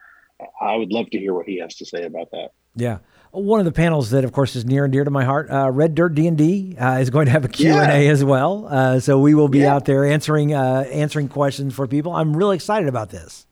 I 0.61 0.77
would 0.77 0.93
love 0.93 1.11
to 1.11 1.19
hear 1.19 1.35
what 1.35 1.47
he 1.47 1.59
has 1.59 1.77
to 1.77 1.87
say 1.87 2.05
about 2.05 2.31
that. 2.33 2.51
Yeah. 2.75 2.99
One 3.37 3.61
of 3.61 3.67
the 3.67 3.73
panels 3.73 4.11
that, 4.11 4.25
of 4.25 4.33
course, 4.33 4.57
is 4.57 4.65
near 4.65 4.85
and 4.85 4.93
dear 4.93 5.05
to 5.05 5.11
my 5.11 5.25
heart, 5.25 5.51
uh, 5.51 5.71
Red 5.71 5.95
Dirt 5.95 6.15
D 6.15 6.27
and 6.27 6.39
D, 6.39 6.75
uh, 6.79 6.99
is 6.99 7.11
going 7.11 7.27
to 7.27 7.33
have 7.33 7.45
a 7.45 7.49
Q 7.49 7.71
and 7.71 7.93
A 7.93 8.09
as 8.09 8.25
well. 8.25 8.67
Uh, 8.67 8.99
so 8.99 9.19
we 9.19 9.35
will 9.35 9.49
be 9.49 9.59
yeah. 9.61 9.75
out 9.75 9.85
there 9.85 10.07
answering 10.07 10.55
uh, 10.55 10.87
answering 10.91 11.29
questions 11.29 11.75
for 11.75 11.87
people. 11.87 12.13
I'm 12.13 12.35
really 12.35 12.57
excited 12.57 12.89
about 12.89 13.11
this. 13.11 13.47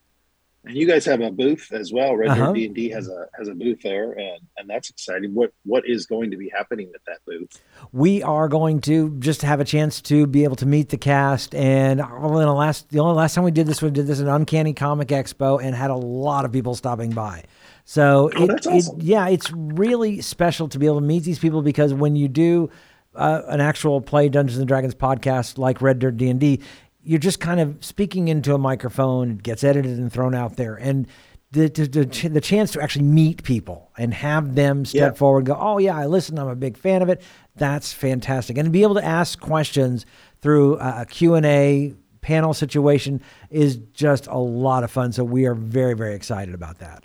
And 0.65 0.75
you 0.75 0.87
guys 0.87 1.05
have 1.05 1.21
a 1.21 1.31
booth 1.31 1.71
as 1.73 1.93
well. 1.93 2.17
Red 2.17 2.31
uh-huh. 2.31 2.47
Dirt 2.47 2.55
D 2.55 2.65
and 2.65 2.75
D 2.75 2.89
has 2.89 3.09
a 3.09 3.27
has 3.37 3.49
a 3.49 3.55
booth 3.55 3.83
there, 3.83 4.13
and 4.13 4.41
and 4.57 4.71
that's 4.71 4.89
exciting. 4.89 5.35
What 5.35 5.53
what 5.65 5.85
is 5.87 6.07
going 6.07 6.31
to 6.31 6.39
be 6.39 6.49
happening 6.49 6.91
at 6.95 7.03
that 7.07 7.19
booth? 7.27 7.61
We 7.93 8.23
are 8.23 8.49
going 8.49 8.81
to 8.83 9.11
just 9.19 9.43
have 9.43 9.61
a 9.61 9.65
chance 9.65 10.01
to 10.03 10.27
be 10.27 10.45
able 10.45 10.57
to 10.57 10.67
meet 10.67 10.89
the 10.89 10.97
cast. 10.97 11.55
And 11.55 12.01
the 12.01 12.07
last 12.07 12.89
the 12.89 13.01
only 13.01 13.17
last 13.17 13.35
time 13.35 13.45
we 13.45 13.51
did 13.51 13.67
this, 13.67 13.83
we 13.83 13.91
did 13.91 14.07
this 14.07 14.23
at 14.23 14.29
Uncanny 14.29 14.73
Comic 14.73 15.09
Expo, 15.09 15.63
and 15.63 15.75
had 15.75 15.91
a 15.91 15.97
lot 15.97 16.47
of 16.47 16.53
people 16.53 16.75
stopping 16.75 17.11
by. 17.11 17.45
So 17.85 18.31
oh, 18.35 18.45
it, 18.45 18.67
awesome. 18.67 18.99
it, 18.99 19.05
yeah, 19.05 19.29
it's 19.29 19.51
really 19.53 20.21
special 20.23 20.69
to 20.69 20.79
be 20.79 20.87
able 20.87 21.01
to 21.01 21.07
meet 21.07 21.25
these 21.25 21.39
people 21.39 21.63
because 21.63 21.93
when 21.93 22.17
you 22.17 22.29
do 22.29 22.71
uh, 23.15 23.43
an 23.49 23.61
actual 23.61 24.01
play 24.01 24.29
Dungeons 24.29 24.59
and 24.59 24.67
Dragons 24.67 24.95
podcast 24.95 25.59
like 25.59 25.83
Red 25.83 25.99
Dirt 25.99 26.17
D 26.17 26.31
and 26.31 26.41
D, 26.41 26.61
you're 27.03 27.19
just 27.19 27.41
kind 27.41 27.61
of 27.61 27.85
speaking 27.85 28.29
into 28.29 28.55
a 28.55 28.59
microphone. 28.59 29.33
It 29.33 29.43
gets 29.43 29.63
edited 29.63 29.99
and 29.99 30.11
thrown 30.11 30.35
out 30.35 30.57
there, 30.57 30.75
and 30.75 31.07
the 31.51 31.69
the, 31.69 31.87
the, 31.87 32.29
the 32.29 32.41
chance 32.41 32.73
to 32.73 32.83
actually 32.83 33.05
meet 33.05 33.43
people 33.43 33.91
and 33.99 34.15
have 34.15 34.55
them 34.55 34.85
step 34.85 35.13
yeah. 35.13 35.17
forward 35.17 35.41
and 35.41 35.47
go, 35.49 35.57
"Oh 35.59 35.79
yeah, 35.79 35.97
I 35.97 36.07
listen. 36.07 36.39
I'm 36.39 36.49
a 36.49 36.57
big 36.57 36.79
fan 36.79 37.03
of 37.03 37.11
it." 37.11 37.23
That's 37.57 37.93
fantastic, 37.93 38.57
and 38.57 38.67
to 38.67 38.71
be 38.71 38.83
able 38.83 38.95
to 38.95 39.05
ask 39.05 39.39
questions 39.39 40.07
through 40.41 40.79
a 40.79 41.07
Q 41.09 41.35
and 41.35 41.47
A 41.47 41.95
panel 42.23 42.55
situation 42.55 43.21
is 43.51 43.77
just 43.93 44.27
a 44.27 44.39
lot 44.39 44.83
of 44.83 44.91
fun. 44.91 45.13
So 45.13 45.23
we 45.23 45.45
are 45.45 45.55
very 45.55 45.95
very 45.95 46.15
excited 46.15 46.55
about 46.55 46.79
that. 46.79 47.05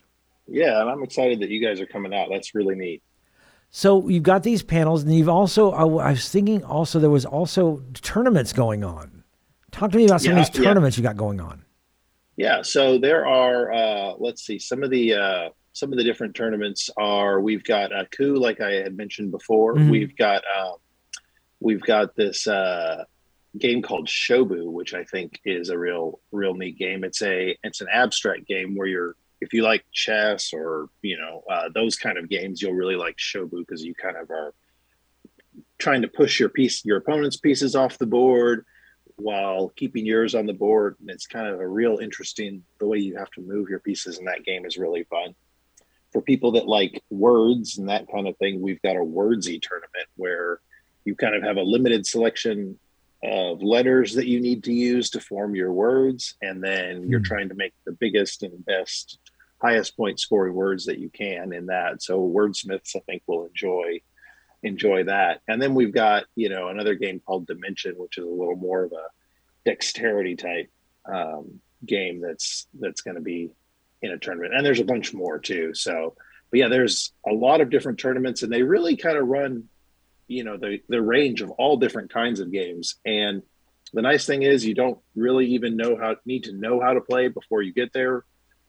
Yeah, 0.50 0.82
and 0.82 0.90
I'm 0.90 1.04
excited 1.04 1.40
that 1.42 1.50
you 1.50 1.64
guys 1.64 1.80
are 1.80 1.86
coming 1.86 2.14
out. 2.14 2.30
That's 2.32 2.56
really 2.56 2.76
neat. 2.76 3.04
So 3.72 4.08
you've 4.08 4.24
got 4.24 4.44
these 4.44 4.64
panels, 4.64 5.04
and 5.04 5.16
you've 5.16 5.30
also. 5.30 5.72
I, 5.72 5.84
was 5.84 6.30
thinking 6.30 6.64
also 6.64 7.00
there 7.00 7.10
was 7.10 7.26
also 7.26 7.84
tournaments 7.94 8.52
going 8.52 8.84
on. 8.84 9.24
Talk 9.72 9.92
to 9.92 9.98
me 9.98 10.06
about 10.06 10.22
some 10.22 10.34
yeah, 10.34 10.40
of 10.40 10.52
these 10.52 10.64
tournaments 10.64 10.98
yeah. 10.98 11.02
you 11.02 11.08
got 11.10 11.18
going 11.18 11.40
on. 11.40 11.64
Yeah, 12.36 12.64
so 12.64 12.98
there 12.98 13.28
are. 13.28 13.72
Uh, 13.72 14.14
let's 14.18 14.46
see, 14.46 14.58
some 14.58 14.82
of 14.82 14.90
the 14.90 15.14
uh, 15.14 15.50
some 15.74 15.92
of 15.92 15.98
the 15.98 16.04
different 16.04 16.36
tournaments 16.36 16.90
are 16.98 17.40
we've 17.42 17.64
got 17.64 17.92
a 17.92 18.06
coup, 18.06 18.36
like 18.36 18.60
I 18.60 18.72
had 18.74 18.98
mentioned 18.98 19.32
before. 19.32 19.76
Mm-hmm. 19.76 19.90
We've 19.90 20.16
got 20.16 20.44
um, 20.58 20.76
we've 21.60 21.82
got 21.82 22.16
this 22.16 22.48
uh, 22.48 23.04
game 23.58 23.82
called 23.82 24.08
Shobu, 24.08 24.72
which 24.72 24.94
I 24.94 25.04
think 25.04 25.40
is 25.46 25.70
a 25.70 25.78
real 25.78 26.20
real 26.32 26.56
neat 26.56 26.78
game. 26.78 27.04
It's 27.04 27.22
a 27.22 27.56
it's 27.64 27.82
an 27.82 27.88
abstract 27.92 28.48
game 28.48 28.76
where 28.76 28.88
you're 28.88 29.16
if 29.42 29.54
you 29.54 29.64
like 29.64 29.86
chess 29.92 30.54
or 30.54 30.90
you 31.02 31.18
know 31.18 31.44
uh, 31.50 31.70
those 31.74 31.96
kind 31.96 32.18
of 32.18 32.30
games, 32.30 32.62
you'll 32.62 32.74
really 32.74 32.96
like 32.96 33.18
Shobu 33.18 33.60
because 33.60 33.84
you 33.84 33.94
kind 33.94 34.18
of 34.18 34.30
are 34.30 34.54
trying 35.78 36.02
to 36.02 36.08
push 36.08 36.40
your 36.40 36.50
piece 36.50 36.84
your 36.86 36.98
opponent's 36.98 37.38
pieces 37.38 37.76
off 37.76 37.98
the 37.98 38.06
board 38.06 38.66
while 39.16 39.70
keeping 39.76 40.06
yours 40.06 40.36
on 40.36 40.46
the 40.46 40.54
board. 40.54 40.96
And 41.00 41.10
it's 41.10 41.28
kind 41.28 41.48
of 41.48 41.60
a 41.60 41.68
real 41.68 41.98
interesting 41.98 42.64
the 42.80 42.88
way 42.88 43.00
you 43.00 43.18
have 43.18 43.32
to 43.32 43.42
move 43.42 43.70
your 43.70 43.80
pieces 43.80 44.18
in 44.18 44.26
that 44.26 44.46
game 44.46 44.66
is 44.66 44.78
really 44.78 45.04
fun. 45.04 45.36
For 46.12 46.22
people 46.22 46.54
that 46.54 46.68
like 46.68 47.04
words 47.10 47.78
and 47.78 47.90
that 47.90 48.12
kind 48.12 48.28
of 48.28 48.38
thing, 48.38 48.62
we've 48.62 48.82
got 48.82 48.96
a 48.96 49.00
wordsy 49.00 49.62
tournament 49.62 50.08
where 50.16 50.60
you 51.06 51.16
kind 51.16 51.36
of 51.36 51.44
have 51.44 51.58
a 51.58 51.62
limited 51.62 52.06
selection 52.06 52.80
of 53.24 53.62
letters 53.62 54.14
that 54.14 54.28
you 54.28 54.40
need 54.40 54.64
to 54.64 54.74
use 54.74 55.10
to 55.10 55.20
form 55.20 55.56
your 55.56 55.74
words, 55.74 56.36
and 56.42 56.64
then 56.64 57.08
you're 57.10 57.20
hmm. 57.20 57.26
trying 57.26 57.50
to 57.50 57.56
make 57.56 57.74
the 57.86 57.92
biggest 57.92 58.44
and 58.44 58.66
best, 58.66 59.20
highest 59.62 59.98
point 59.98 60.20
scoring 60.20 60.54
words 60.54 60.86
that 60.86 61.00
you 61.00 61.10
can 61.10 61.54
in 61.54 61.68
that. 61.68 62.02
So 62.02 62.20
wordsmiths, 62.20 62.96
I 62.96 63.00
think, 63.00 63.24
will 63.28 63.46
enjoy 63.46 64.02
enjoy 64.62 65.06
that. 65.06 65.40
And 65.48 65.62
then 65.62 65.74
we've 65.74 65.94
got 65.94 66.26
you 66.36 66.50
know 66.50 66.68
another 66.68 66.96
game 66.96 67.22
called 67.26 67.48
Dimension, 67.48 67.96
which 67.98 68.18
is 68.18 68.26
a 68.26 68.30
little 68.30 68.56
more 68.56 68.84
of 68.84 68.92
a 68.92 69.06
dexterity 69.66 70.36
type 70.36 70.70
um, 71.06 71.60
game 71.86 72.22
that's 72.22 72.68
that's 72.80 73.02
going 73.02 73.16
to 73.16 73.22
be 73.22 73.52
in 74.02 74.12
a 74.12 74.18
tournament. 74.18 74.54
And 74.56 74.66
there's 74.66 74.80
a 74.80 74.86
bunch 74.86 75.14
more 75.14 75.40
too. 75.40 75.74
So, 75.74 76.16
but 76.52 76.60
yeah, 76.60 76.68
there's 76.68 77.14
a 77.28 77.34
lot 77.34 77.62
of 77.62 77.70
different 77.70 78.00
tournaments, 78.00 78.44
and 78.44 78.52
they 78.52 78.64
really 78.64 78.96
kind 78.96 79.18
of 79.18 79.28
run 79.28 79.70
you 80.30 80.44
know 80.44 80.56
the 80.56 80.80
the 80.88 81.02
range 81.02 81.42
of 81.42 81.50
all 81.52 81.76
different 81.76 82.14
kinds 82.14 82.40
of 82.40 82.52
games 82.52 82.96
and 83.04 83.42
the 83.92 84.02
nice 84.02 84.26
thing 84.26 84.44
is 84.44 84.66
you 84.66 84.76
don't 84.76 85.00
really 85.16 85.48
even 85.48 85.76
know 85.76 85.98
how 85.98 86.16
need 86.24 86.44
to 86.44 86.54
know 86.54 86.80
how 86.80 86.94
to 86.94 87.02
play 87.02 87.28
before 87.28 87.62
you 87.62 87.74
get 87.74 87.92
there 87.92 88.24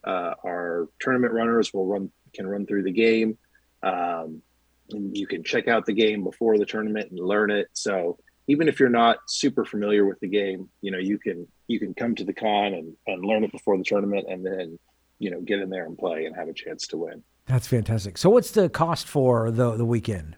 uh, 0.05 0.35
our 0.45 0.89
tournament 1.01 1.33
runners 1.33 1.73
will 1.73 1.87
run 1.87 2.11
can 2.35 2.47
run 2.47 2.67
through 2.67 2.85
the 2.85 2.93
game. 2.93 3.39
Um, 3.83 4.43
you 4.89 5.27
can 5.27 5.45
check 5.45 5.69
out 5.69 5.87
the 5.87 5.93
game 5.93 6.25
before 6.25 6.59
the 6.59 6.67
tournament 6.67 7.11
and 7.11 7.19
learn 7.19 7.51
it. 7.51 7.69
So 7.73 8.19
even 8.47 8.69
if 8.69 8.81
you're 8.81 8.89
not 8.89 9.19
super 9.29 9.65
familiar 9.65 10.05
with 10.05 10.19
the 10.21 10.27
game 10.29 10.69
you 10.81 10.91
know 10.91 10.99
you 10.99 11.19
can 11.19 11.47
you 11.69 11.79
can 11.79 11.95
come 11.95 12.15
to 12.17 12.25
the 12.25 12.33
con 12.33 12.75
and, 12.75 12.97
and 13.07 13.25
learn 13.25 13.45
it 13.45 13.53
before 13.53 13.79
the 13.79 13.85
tournament 13.85 14.27
and 14.29 14.45
then 14.45 14.79
you 15.21 15.31
know 15.31 15.41
get 15.41 15.61
in 15.61 15.71
there 15.71 15.87
and 15.87 15.97
play 15.97 16.25
and 16.25 16.35
have 16.35 16.49
a 16.49 16.53
chance 16.53 16.87
to 16.89 16.97
win. 16.97 17.23
That's 17.47 17.67
fantastic. 17.67 18.19
So 18.19 18.31
what's 18.31 18.51
the 18.53 18.69
cost 18.69 19.07
for 19.07 19.51
the 19.51 19.77
the 19.77 19.85
weekend 19.85 20.37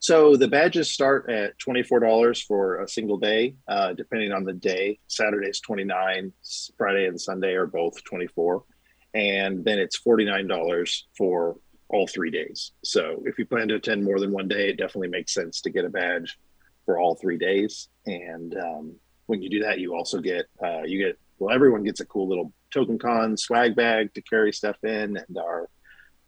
so 0.00 0.34
the 0.34 0.48
badges 0.48 0.90
start 0.90 1.28
at 1.28 1.58
$24 1.58 2.46
for 2.46 2.80
a 2.80 2.88
single 2.88 3.18
day, 3.18 3.54
uh, 3.68 3.92
depending 3.92 4.32
on 4.32 4.44
the 4.44 4.54
day. 4.54 4.98
Saturday's 5.08 5.60
29, 5.60 6.32
Friday 6.78 7.06
and 7.06 7.20
Sunday 7.20 7.52
are 7.52 7.66
both 7.66 8.02
24. 8.04 8.64
And 9.12 9.62
then 9.62 9.78
it's 9.78 10.00
$49 10.00 11.02
for 11.18 11.58
all 11.90 12.06
three 12.06 12.30
days. 12.30 12.72
So 12.82 13.22
if 13.26 13.38
you 13.38 13.44
plan 13.44 13.68
to 13.68 13.74
attend 13.74 14.02
more 14.02 14.18
than 14.18 14.32
one 14.32 14.48
day, 14.48 14.70
it 14.70 14.78
definitely 14.78 15.08
makes 15.08 15.34
sense 15.34 15.60
to 15.62 15.70
get 15.70 15.84
a 15.84 15.90
badge 15.90 16.38
for 16.86 16.98
all 16.98 17.14
three 17.14 17.36
days. 17.36 17.88
And 18.06 18.56
um, 18.56 18.94
when 19.26 19.42
you 19.42 19.50
do 19.50 19.60
that, 19.64 19.80
you 19.80 19.94
also 19.94 20.20
get, 20.20 20.46
uh, 20.64 20.82
you 20.82 20.98
get, 20.98 21.18
well, 21.38 21.54
everyone 21.54 21.84
gets 21.84 22.00
a 22.00 22.06
cool 22.06 22.26
little 22.26 22.54
Token 22.72 22.98
Con 22.98 23.36
swag 23.36 23.76
bag 23.76 24.14
to 24.14 24.22
carry 24.22 24.52
stuff 24.52 24.76
in 24.82 25.18
and 25.18 25.36
our 25.36 25.68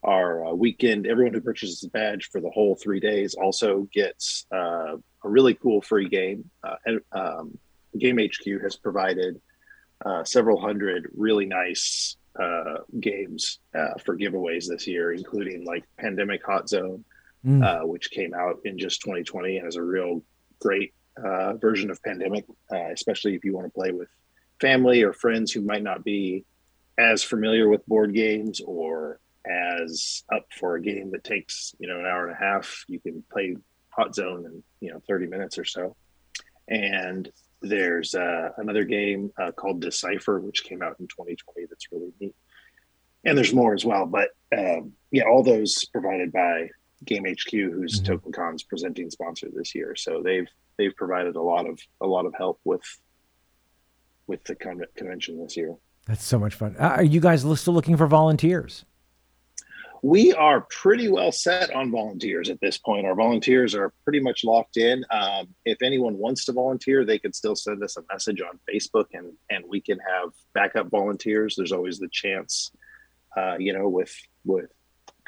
our 0.05 0.47
uh, 0.47 0.53
weekend, 0.53 1.07
everyone 1.07 1.35
who 1.35 1.41
purchases 1.41 1.85
a 1.85 1.91
badge 1.91 2.29
for 2.31 2.41
the 2.41 2.51
whole 2.51 2.75
three 2.75 3.01
days 3.01 3.35
also 3.35 3.89
gets 3.93 4.47
uh, 4.53 4.97
a 4.97 5.29
really 5.29 5.55
cool 5.55 5.81
free 5.81 6.09
game. 6.09 6.51
Uh, 6.65 6.77
and, 6.87 7.01
um, 7.13 7.59
game 7.99 8.19
HQ 8.19 8.63
has 8.63 8.77
provided 8.77 9.41
uh, 10.05 10.25
several 10.25 10.61
hundred 10.61 11.09
really 11.15 11.47
nice 11.47 12.17
uh, 12.41 12.79
games 12.99 13.61
uh, 13.75 13.95
for 14.05 14.17
giveaways 14.17 14.67
this 14.67 14.87
year, 14.87 15.13
including 15.13 15.65
like 15.65 15.85
Pandemic 15.99 16.45
Hot 16.47 16.69
Zone, 16.69 17.05
mm. 17.47 17.87
which 17.87 18.11
came 18.11 18.35
out 18.35 18.61
in 18.65 18.79
just 18.79 19.03
2020 19.03 19.59
and 19.59 19.69
is 19.69 19.77
a 19.77 19.83
real 19.83 20.23
great 20.59 20.95
version 21.61 21.91
of 21.91 22.03
Pandemic, 22.03 22.47
especially 22.71 23.35
if 23.35 23.45
you 23.45 23.55
want 23.55 23.67
to 23.67 23.73
play 23.73 23.93
with 23.93 24.09
family 24.61 25.03
or 25.03 25.13
friends 25.13 25.53
who 25.53 25.61
might 25.61 25.83
not 25.83 26.03
be 26.03 26.45
as 26.99 27.23
familiar 27.23 27.69
with 27.69 27.87
board 27.87 28.15
games 28.15 28.61
or 28.61 29.19
as 29.47 30.23
up 30.33 30.47
for 30.59 30.77
a 30.77 30.83
game 30.83 31.11
that 31.11 31.25
takes 31.25 31.75
you 31.79 31.89
know 31.89 31.99
an 31.99 32.07
hour 32.07 32.27
and 32.27 32.37
a 32.37 32.39
half 32.39 32.85
you 32.89 33.01
can 33.01 33.25
play 33.33 33.57
hot 33.91 34.15
zone 34.15 34.45
in 34.47 34.63
you 34.81 34.93
know 34.93 35.01
30 35.09 35.27
minutes 35.27 35.59
or 35.59 35.65
so. 35.65 35.97
And 36.69 37.31
there's 37.61 38.15
uh, 38.15 38.51
another 38.57 38.85
game 38.85 39.31
uh, 39.41 39.53
called 39.53 39.81
decipher 39.81 40.41
which 40.41 40.65
came 40.65 40.83
out 40.83 40.97
in 41.01 41.07
2020 41.09 41.67
that's 41.69 41.91
really 41.93 42.13
neat. 42.21 42.35
And 43.25 43.37
there's 43.37 43.55
more 43.55 43.75
as 43.75 43.85
well 43.85 44.07
but 44.07 44.31
um, 44.57 44.93
yeah 45.11 45.25
all 45.25 45.43
those 45.43 45.85
provided 45.87 46.33
by 46.33 46.69
game 47.05 47.25
hq 47.25 47.51
who's 47.51 48.01
mm-hmm. 48.01 48.13
token 48.13 48.33
con's 48.33 48.63
presenting 48.63 49.11
sponsor 49.11 49.49
this 49.53 49.75
year. 49.75 49.97
So 49.97 50.23
they've 50.23 50.49
they've 50.79 50.95
provided 50.97 51.37
a 51.37 51.43
lot 51.43 51.69
of 51.69 51.79
a 52.01 52.07
lot 52.07 52.27
of 52.27 52.35
help 52.37 52.61
with 52.65 52.83
with 54.27 54.45
the 54.45 54.55
con- 54.55 54.85
convention 54.97 55.43
this 55.43 55.57
year. 55.57 55.75
That's 56.07 56.25
so 56.25 56.39
much 56.39 56.55
fun. 56.55 56.77
Uh, 56.79 56.95
are 56.97 57.05
you 57.05 57.21
guys 57.21 57.41
still 57.61 57.75
looking 57.75 57.97
for 57.97 58.07
volunteers 58.07 58.85
we 60.03 60.33
are 60.33 60.63
pretty 60.63 61.09
well 61.09 61.31
set 61.31 61.73
on 61.73 61.93
volunteers 61.93 62.51
at 62.51 62.61
this 62.61 62.77
point. 62.77 63.07
Our 63.07 63.15
volunteers 63.15 63.73
are 63.77 63.93
pretty 64.03 64.19
much 64.19 64.43
locked 64.43 64.77
in. 64.77 65.05
Um, 65.11 65.55
if 65.65 65.81
anyone 65.81 66.19
wants 66.19 66.45
to 66.47 66.53
volunteer, 66.53 67.05
they 67.05 67.21
could 67.21 67.37
still 67.37 67.55
send 67.55 67.83
us 67.85 67.97
a 67.97 68.03
message 68.13 68.41
on 68.43 68.59
Facebook, 68.69 69.07
and 69.13 69.33
and 69.49 69.65
we 69.69 69.81
can 69.81 69.99
have 70.01 70.33
backup 70.55 70.91
volunteers. 70.91 71.55
There's 71.57 71.71
always 71.71 72.01
the 72.01 72.09
chance, 72.11 72.73
uh, 73.37 73.57
you 73.59 73.73
know, 73.73 73.89
with 73.89 74.13
with 74.45 74.73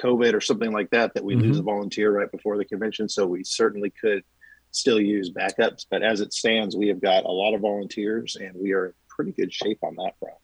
COVID 0.02 0.34
or 0.34 0.40
something 0.40 0.72
like 0.72 0.90
that, 0.90 1.14
that 1.14 1.24
we 1.24 1.37
mm-hmm. 1.37 1.44
lose 1.44 1.58
a 1.60 1.62
volunteer 1.62 2.10
right 2.10 2.30
before 2.30 2.58
the 2.58 2.64
convention. 2.64 3.08
So 3.08 3.26
we 3.26 3.44
certainly 3.44 3.92
could 4.00 4.24
still 4.72 5.00
use 5.00 5.30
backups. 5.30 5.87
But 5.88 6.02
as 6.02 6.20
it 6.20 6.32
stands, 6.32 6.76
we 6.76 6.88
have 6.88 7.00
got 7.00 7.24
a 7.24 7.30
lot 7.30 7.54
of 7.54 7.60
volunteers, 7.60 8.37
and 8.37 8.50
we 8.56 8.72
are 8.72 8.87
in 8.87 8.92
pretty 9.08 9.30
good 9.30 9.52
shape 9.52 9.78
on 9.84 9.94
that 9.96 10.18
front. 10.18 10.34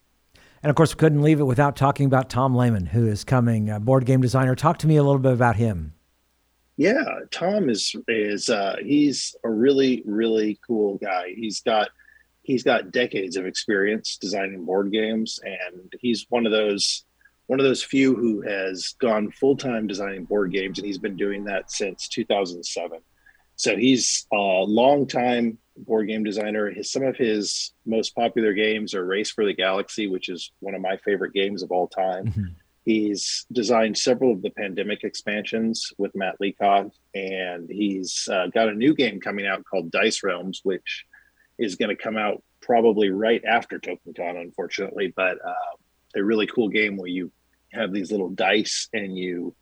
And 0.62 0.68
of 0.68 0.76
course, 0.76 0.94
we 0.94 0.98
couldn't 0.98 1.22
leave 1.22 1.40
it 1.40 1.44
without 1.44 1.76
talking 1.76 2.06
about 2.06 2.28
Tom 2.28 2.54
Lehman, 2.54 2.86
who 2.86 3.06
is 3.06 3.24
coming, 3.24 3.70
a 3.70 3.80
board 3.80 4.04
game 4.04 4.20
designer. 4.20 4.54
Talk 4.54 4.78
to 4.78 4.86
me 4.86 4.96
a 4.96 5.02
little 5.02 5.18
bit 5.18 5.32
about 5.32 5.56
him. 5.56 5.94
Yeah, 6.76 7.04
Tom 7.30 7.68
is 7.68 7.94
is 8.08 8.48
uh, 8.48 8.76
he's 8.82 9.34
a 9.44 9.50
really 9.50 10.02
really 10.06 10.58
cool 10.66 10.96
guy. 10.98 11.34
He's 11.36 11.60
got 11.60 11.90
he's 12.42 12.62
got 12.62 12.90
decades 12.90 13.36
of 13.36 13.46
experience 13.46 14.16
designing 14.16 14.64
board 14.64 14.90
games, 14.92 15.40
and 15.44 15.92
he's 16.00 16.26
one 16.30 16.46
of 16.46 16.52
those 16.52 17.04
one 17.46 17.60
of 17.60 17.64
those 17.64 17.82
few 17.82 18.14
who 18.14 18.40
has 18.42 18.94
gone 18.98 19.30
full 19.30 19.56
time 19.56 19.86
designing 19.86 20.24
board 20.24 20.52
games, 20.52 20.78
and 20.78 20.86
he's 20.86 20.98
been 20.98 21.16
doing 21.16 21.44
that 21.44 21.70
since 21.70 22.08
2007. 22.08 22.98
So 23.56 23.76
he's 23.76 24.26
a 24.32 24.36
long 24.36 25.06
time 25.06 25.58
board 25.84 26.08
game 26.08 26.24
designer. 26.24 26.70
His, 26.70 26.92
some 26.92 27.02
of 27.02 27.16
his 27.16 27.72
most 27.86 28.14
popular 28.14 28.52
games 28.52 28.94
are 28.94 29.04
Race 29.04 29.30
for 29.30 29.44
the 29.44 29.54
Galaxy, 29.54 30.06
which 30.06 30.28
is 30.28 30.52
one 30.60 30.74
of 30.74 30.80
my 30.80 30.96
favorite 30.98 31.32
games 31.32 31.62
of 31.62 31.70
all 31.70 31.88
time. 31.88 32.26
Mm-hmm. 32.26 32.44
He's 32.84 33.46
designed 33.52 33.98
several 33.98 34.32
of 34.32 34.42
the 34.42 34.50
pandemic 34.50 35.04
expansions 35.04 35.92
with 35.98 36.14
Matt 36.14 36.40
Leacock, 36.40 36.88
and 37.14 37.68
he's 37.68 38.26
uh, 38.32 38.46
got 38.48 38.68
a 38.68 38.74
new 38.74 38.94
game 38.94 39.20
coming 39.20 39.46
out 39.46 39.64
called 39.64 39.90
Dice 39.90 40.22
Realms, 40.22 40.60
which 40.64 41.04
is 41.58 41.76
going 41.76 41.94
to 41.94 42.02
come 42.02 42.16
out 42.16 42.42
probably 42.62 43.10
right 43.10 43.44
after 43.44 43.78
TokenCon, 43.78 44.40
unfortunately. 44.40 45.12
But 45.14 45.38
uh, 45.44 45.76
a 46.16 46.24
really 46.24 46.46
cool 46.46 46.68
game 46.68 46.96
where 46.96 47.08
you 47.08 47.30
have 47.72 47.92
these 47.92 48.10
little 48.10 48.30
dice 48.30 48.88
and 48.92 49.16
you 49.16 49.54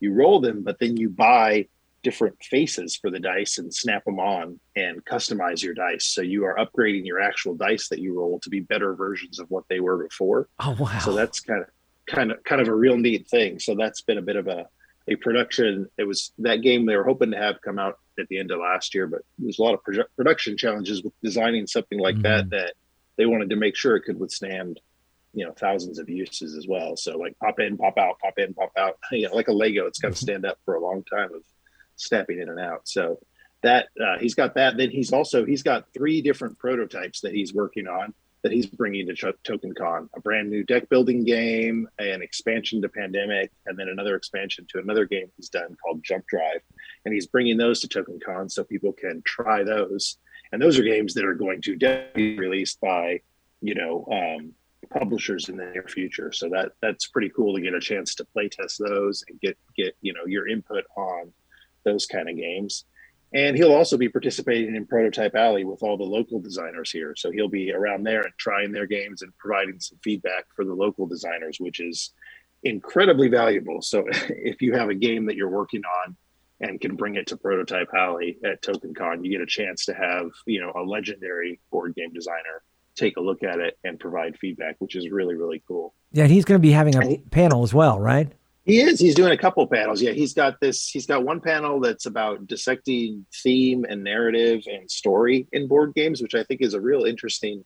you 0.00 0.12
roll 0.12 0.40
them, 0.40 0.62
but 0.62 0.78
then 0.78 0.96
you 0.96 1.08
buy 1.08 1.66
different 2.08 2.42
faces 2.42 2.96
for 2.96 3.10
the 3.10 3.20
dice 3.20 3.58
and 3.58 3.74
snap 3.74 4.02
them 4.06 4.18
on 4.18 4.58
and 4.74 5.04
customize 5.04 5.62
your 5.62 5.74
dice. 5.74 6.06
So 6.06 6.22
you 6.22 6.46
are 6.46 6.56
upgrading 6.56 7.04
your 7.04 7.20
actual 7.20 7.54
dice 7.54 7.90
that 7.90 7.98
you 7.98 8.18
roll 8.18 8.40
to 8.40 8.48
be 8.48 8.60
better 8.60 8.94
versions 8.94 9.38
of 9.38 9.50
what 9.50 9.64
they 9.68 9.78
were 9.78 10.02
before. 10.02 10.48
Oh 10.58 10.74
wow! 10.80 10.98
So 11.00 11.12
that's 11.12 11.40
kind 11.40 11.60
of 11.60 11.68
kind 12.06 12.32
of 12.32 12.42
kind 12.44 12.62
of 12.62 12.68
a 12.68 12.74
real 12.74 12.96
neat 12.96 13.28
thing. 13.28 13.58
So 13.58 13.74
that's 13.74 14.00
been 14.00 14.16
a 14.16 14.22
bit 14.22 14.36
of 14.36 14.48
a 14.48 14.68
a 15.06 15.16
production. 15.16 15.88
It 15.98 16.04
was 16.04 16.32
that 16.38 16.62
game 16.62 16.86
they 16.86 16.96
were 16.96 17.04
hoping 17.04 17.32
to 17.32 17.36
have 17.36 17.60
come 17.60 17.78
out 17.78 17.98
at 18.18 18.26
the 18.28 18.38
end 18.38 18.52
of 18.52 18.60
last 18.60 18.94
year, 18.94 19.06
but 19.06 19.20
there's 19.38 19.58
a 19.58 19.62
lot 19.62 19.74
of 19.74 19.82
pro- 19.82 20.08
production 20.16 20.56
challenges 20.56 21.02
with 21.02 21.12
designing 21.22 21.66
something 21.66 21.98
like 21.98 22.14
mm-hmm. 22.14 22.22
that 22.22 22.48
that 22.48 22.72
they 23.18 23.26
wanted 23.26 23.50
to 23.50 23.56
make 23.56 23.76
sure 23.76 23.96
it 23.96 24.04
could 24.04 24.18
withstand 24.18 24.80
you 25.34 25.44
know 25.44 25.52
thousands 25.52 25.98
of 25.98 26.08
uses 26.08 26.56
as 26.56 26.66
well 26.66 26.96
so 26.96 27.18
like 27.18 27.38
pop 27.38 27.60
in 27.60 27.76
pop 27.76 27.98
out 27.98 28.18
pop 28.18 28.38
in 28.38 28.54
pop 28.54 28.72
out 28.78 28.96
you 29.12 29.28
know 29.28 29.34
like 29.34 29.48
a 29.48 29.52
lego 29.52 29.84
it's 29.84 29.98
got 29.98 30.12
to 30.12 30.18
stand 30.18 30.46
up 30.46 30.58
for 30.64 30.74
a 30.74 30.80
long 30.80 31.04
time 31.04 31.28
of 31.34 31.42
snapping 31.98 32.40
in 32.40 32.48
and 32.48 32.60
out. 32.60 32.88
So 32.88 33.18
that 33.62 33.88
uh, 34.00 34.18
he's 34.18 34.34
got 34.34 34.54
that. 34.54 34.76
Then 34.76 34.90
he's 34.90 35.12
also 35.12 35.44
he's 35.44 35.62
got 35.62 35.92
three 35.92 36.22
different 36.22 36.58
prototypes 36.58 37.20
that 37.20 37.32
he's 37.32 37.52
working 37.52 37.88
on. 37.88 38.14
that 38.42 38.52
he's 38.52 38.66
bringing 38.66 39.06
to 39.06 39.14
Ch- 39.14 39.42
Token 39.44 39.74
Con 39.74 40.08
a 40.14 40.20
brand 40.20 40.48
new 40.48 40.62
deck 40.62 40.88
building 40.88 41.24
game, 41.24 41.88
an 41.98 42.22
expansion 42.22 42.80
to 42.82 42.88
Pandemic, 42.88 43.50
and 43.66 43.76
then 43.76 43.88
another 43.88 44.14
expansion 44.14 44.66
to 44.70 44.78
another 44.78 45.04
game 45.04 45.26
he's 45.36 45.48
done 45.48 45.76
called 45.82 46.04
Jump 46.04 46.24
Drive. 46.26 46.60
And 47.04 47.12
he's 47.12 47.26
bringing 47.26 47.56
those 47.56 47.80
to 47.80 47.88
Token 47.88 48.20
Con 48.24 48.48
so 48.48 48.62
people 48.62 48.92
can 48.92 49.22
try 49.26 49.64
those. 49.64 50.18
And 50.52 50.62
those 50.62 50.78
are 50.78 50.82
games 50.82 51.14
that 51.14 51.24
are 51.24 51.34
going 51.34 51.60
to 51.62 51.76
be 52.14 52.38
released 52.38 52.80
by, 52.80 53.20
you 53.60 53.74
know, 53.74 54.06
um, 54.10 54.52
publishers 54.90 55.48
in 55.48 55.56
the 55.56 55.66
near 55.66 55.84
future. 55.88 56.32
So 56.32 56.48
that 56.50 56.72
that's 56.80 57.08
pretty 57.08 57.30
cool 57.30 57.54
to 57.54 57.60
get 57.60 57.74
a 57.74 57.80
chance 57.80 58.14
to 58.16 58.24
play 58.24 58.48
test 58.48 58.78
those 58.78 59.24
and 59.28 59.40
get 59.40 59.58
get 59.76 59.96
you 60.00 60.12
know 60.12 60.26
your 60.26 60.48
input 60.48 60.84
on 60.96 61.32
those 61.88 62.06
kind 62.06 62.28
of 62.28 62.36
games. 62.36 62.84
And 63.34 63.56
he'll 63.56 63.74
also 63.74 63.98
be 63.98 64.08
participating 64.08 64.74
in 64.74 64.86
Prototype 64.86 65.34
Alley 65.34 65.64
with 65.64 65.82
all 65.82 65.98
the 65.98 66.04
local 66.04 66.40
designers 66.40 66.90
here. 66.90 67.14
So 67.16 67.30
he'll 67.30 67.48
be 67.48 67.72
around 67.72 68.04
there 68.04 68.22
and 68.22 68.32
trying 68.38 68.72
their 68.72 68.86
games 68.86 69.20
and 69.20 69.36
providing 69.36 69.80
some 69.80 69.98
feedback 70.02 70.46
for 70.56 70.64
the 70.64 70.74
local 70.74 71.06
designers, 71.06 71.58
which 71.60 71.80
is 71.80 72.12
incredibly 72.62 73.28
valuable. 73.28 73.82
So 73.82 74.04
if 74.28 74.62
you 74.62 74.74
have 74.74 74.88
a 74.88 74.94
game 74.94 75.26
that 75.26 75.36
you're 75.36 75.50
working 75.50 75.82
on 76.06 76.16
and 76.60 76.80
can 76.80 76.96
bring 76.96 77.16
it 77.16 77.26
to 77.28 77.36
Prototype 77.36 77.90
Alley 77.94 78.38
at 78.44 78.62
TokenCon, 78.62 79.24
you 79.24 79.30
get 79.30 79.42
a 79.42 79.46
chance 79.46 79.84
to 79.86 79.94
have, 79.94 80.30
you 80.46 80.60
know, 80.60 80.72
a 80.74 80.82
legendary 80.82 81.60
board 81.70 81.94
game 81.94 82.12
designer 82.12 82.62
take 82.96 83.16
a 83.16 83.20
look 83.20 83.42
at 83.42 83.60
it 83.60 83.78
and 83.84 84.00
provide 84.00 84.36
feedback, 84.38 84.76
which 84.78 84.96
is 84.96 85.08
really, 85.10 85.36
really 85.36 85.62
cool. 85.68 85.94
Yeah, 86.12 86.26
he's 86.26 86.44
going 86.44 86.60
to 86.60 86.62
be 86.62 86.72
having 86.72 86.96
a 86.96 87.18
panel 87.30 87.62
as 87.62 87.72
well, 87.72 88.00
right? 88.00 88.32
He 88.68 88.82
is. 88.82 89.00
He's 89.00 89.14
doing 89.14 89.32
a 89.32 89.38
couple 89.38 89.66
panels. 89.66 90.02
Yeah, 90.02 90.12
he's 90.12 90.34
got 90.34 90.60
this. 90.60 90.90
He's 90.90 91.06
got 91.06 91.24
one 91.24 91.40
panel 91.40 91.80
that's 91.80 92.04
about 92.04 92.46
dissecting 92.46 93.24
theme 93.42 93.86
and 93.88 94.04
narrative 94.04 94.60
and 94.66 94.90
story 94.90 95.48
in 95.52 95.68
board 95.68 95.94
games, 95.94 96.20
which 96.20 96.34
I 96.34 96.44
think 96.44 96.60
is 96.60 96.74
a 96.74 96.80
real 96.80 97.04
interesting 97.04 97.64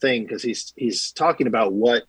thing 0.00 0.22
because 0.22 0.44
he's 0.44 0.72
he's 0.76 1.10
talking 1.10 1.48
about 1.48 1.72
what 1.72 2.04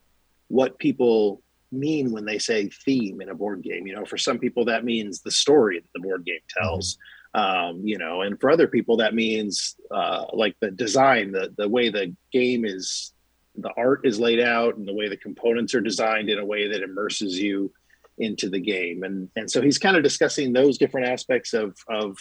what 0.47 0.77
people 0.77 1.41
mean 1.71 2.11
when 2.11 2.25
they 2.25 2.37
say 2.37 2.69
theme 2.85 3.19
in 3.19 3.29
a 3.29 3.33
board 3.33 3.63
game. 3.63 3.87
You 3.87 3.95
know, 3.95 4.05
for 4.05 4.19
some 4.19 4.37
people 4.37 4.65
that 4.65 4.85
means 4.85 5.23
the 5.23 5.31
story 5.31 5.79
that 5.79 5.89
the 5.95 6.07
board 6.07 6.23
game 6.23 6.41
tells. 6.55 6.99
Um, 7.33 7.81
you 7.83 7.97
know, 7.97 8.21
and 8.21 8.39
for 8.39 8.51
other 8.51 8.67
people 8.67 8.97
that 8.97 9.15
means 9.15 9.75
uh, 9.89 10.25
like 10.33 10.55
the 10.61 10.69
design, 10.69 11.31
the 11.31 11.51
the 11.57 11.67
way 11.67 11.89
the 11.89 12.15
game 12.31 12.63
is, 12.63 13.11
the 13.55 13.71
art 13.75 14.01
is 14.03 14.19
laid 14.19 14.39
out, 14.39 14.77
and 14.77 14.87
the 14.87 14.93
way 14.93 15.09
the 15.09 15.17
components 15.17 15.73
are 15.73 15.81
designed 15.81 16.29
in 16.29 16.37
a 16.37 16.45
way 16.45 16.67
that 16.67 16.83
immerses 16.83 17.39
you 17.39 17.71
into 18.19 18.49
the 18.49 18.59
game. 18.59 19.03
And 19.03 19.29
and 19.35 19.49
so 19.49 19.61
he's 19.61 19.77
kind 19.77 19.97
of 19.97 20.03
discussing 20.03 20.53
those 20.53 20.77
different 20.77 21.07
aspects 21.07 21.53
of 21.53 21.75
of 21.87 22.17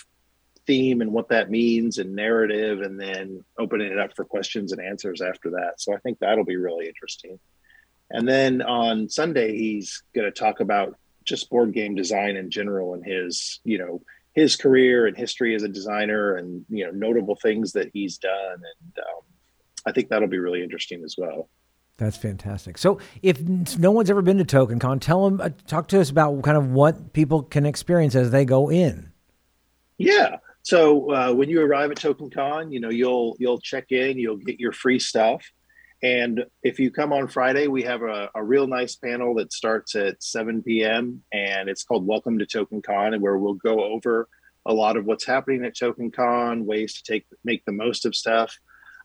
theme 0.67 1.01
and 1.01 1.13
what 1.13 1.31
that 1.31 1.51
means 1.51 1.99
and 1.99 2.15
narrative 2.15 2.83
and 2.83 3.01
then 3.01 3.43
opening 3.59 3.91
it 3.91 3.99
up 3.99 4.15
for 4.15 4.25
questions 4.25 4.73
and 4.73 4.81
answers 4.81 5.23
after 5.23 5.51
that. 5.51 5.75
So 5.79 5.95
I 5.95 5.99
think 5.99 6.19
that'll 6.19 6.45
be 6.45 6.57
really 6.57 6.87
interesting. 6.87 7.39
And 8.11 8.29
then 8.29 8.63
on 8.63 9.09
Sunday 9.09 9.57
he's 9.57 10.03
going 10.15 10.27
to 10.27 10.31
talk 10.31 10.61
about 10.61 10.97
just 11.25 11.51
board 11.51 11.73
game 11.73 11.95
design 11.95 12.37
in 12.37 12.51
general 12.51 12.95
and 12.95 13.05
his, 13.05 13.61
you 13.65 13.79
know, 13.79 14.03
his 14.35 14.57
career 14.57 15.07
and 15.07 15.17
history 15.17 15.55
as 15.55 15.63
a 15.63 15.69
designer 15.69 16.37
and 16.37 16.65
you 16.69 16.85
know 16.85 16.93
notable 16.93 17.35
things 17.35 17.73
that 17.73 17.91
he's 17.93 18.19
done 18.19 18.55
and 18.55 18.99
um, 18.99 19.23
I 19.85 19.93
think 19.93 20.09
that'll 20.09 20.29
be 20.29 20.39
really 20.39 20.63
interesting 20.63 21.03
as 21.03 21.17
well. 21.19 21.49
That's 21.99 22.17
fantastic. 22.17 22.79
So, 22.79 23.01
if 23.23 23.41
no 23.77 23.91
one's 23.91 24.09
ever 24.09 24.23
been 24.23 24.39
to 24.39 24.45
TokenCon, 24.45 25.01
tell 25.01 25.29
them, 25.29 25.41
uh, 25.41 25.51
talk 25.67 25.89
to 25.89 26.01
us 26.01 26.11
about 26.11 26.43
kind 26.43 26.57
of 26.57 26.71
what 26.71 27.13
people 27.13 27.43
can 27.43 27.67
experience 27.67 28.15
as 28.15 28.31
they 28.31 28.45
go 28.45 28.71
in. 28.71 29.13
Yeah. 29.99 30.37
So 30.63 31.13
uh, 31.13 31.33
when 31.33 31.49
you 31.49 31.61
arrive 31.61 31.91
at 31.91 31.97
TokenCon, 31.97 32.73
you 32.73 32.79
know 32.79 32.91
you'll 32.91 33.37
you'll 33.41 33.61
check 33.61 33.91
in, 33.91 34.19
you'll 34.19 34.37
get 34.37 34.61
your 34.61 34.71
free 34.71 35.01
stuff, 35.01 35.51
and 36.03 36.45
if 36.63 36.79
you 36.79 36.91
come 36.93 37.13
on 37.13 37.27
Friday, 37.27 37.67
we 37.67 37.83
have 37.83 38.03
a, 38.03 38.31
a 38.35 38.45
real 38.45 38.69
nice 38.69 38.95
panel 38.95 39.35
that 39.37 39.53
starts 39.53 39.97
at 39.97 40.23
7 40.23 40.63
p.m. 40.63 41.23
and 41.33 41.69
it's 41.69 41.83
called 41.83 42.07
Welcome 42.07 42.39
to 42.39 42.47
TokenCon, 42.47 43.15
and 43.15 43.23
where 43.23 43.39
we'll 43.39 43.55
go 43.55 43.83
over 43.83 44.29
a 44.67 44.73
lot 44.73 44.97
of 44.97 45.05
what's 45.05 45.25
happening 45.25 45.65
at 45.65 45.75
TokenCon, 45.75 46.65
ways 46.65 46.95
to 47.01 47.13
take 47.13 47.27
make 47.45 47.65
the 47.65 47.73
most 47.73 48.07
of 48.07 48.15
stuff, 48.15 48.57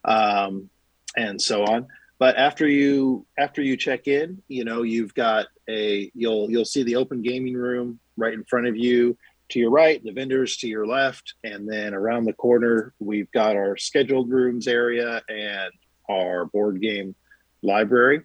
um, 0.05 0.69
and 1.15 1.41
so 1.41 1.63
on 1.63 1.87
but 2.23 2.37
after 2.37 2.65
you 2.65 3.25
after 3.37 3.61
you 3.61 3.75
check 3.75 4.07
in 4.07 4.41
you 4.47 4.63
know 4.63 4.81
you've 4.81 5.13
got 5.13 5.47
a 5.69 6.09
you'll 6.15 6.49
you'll 6.49 6.63
see 6.63 6.83
the 6.83 6.95
open 6.95 7.21
gaming 7.21 7.53
room 7.53 7.99
right 8.15 8.33
in 8.33 8.45
front 8.45 8.65
of 8.65 8.77
you 8.77 9.17
to 9.49 9.59
your 9.59 9.69
right 9.69 10.01
the 10.05 10.11
vendors 10.11 10.55
to 10.55 10.67
your 10.67 10.87
left 10.87 11.33
and 11.43 11.69
then 11.69 11.93
around 11.93 12.23
the 12.23 12.31
corner 12.31 12.93
we've 12.99 13.29
got 13.33 13.57
our 13.57 13.75
scheduled 13.75 14.29
rooms 14.29 14.67
area 14.67 15.21
and 15.27 15.73
our 16.09 16.45
board 16.45 16.81
game 16.81 17.13
library. 17.61 18.21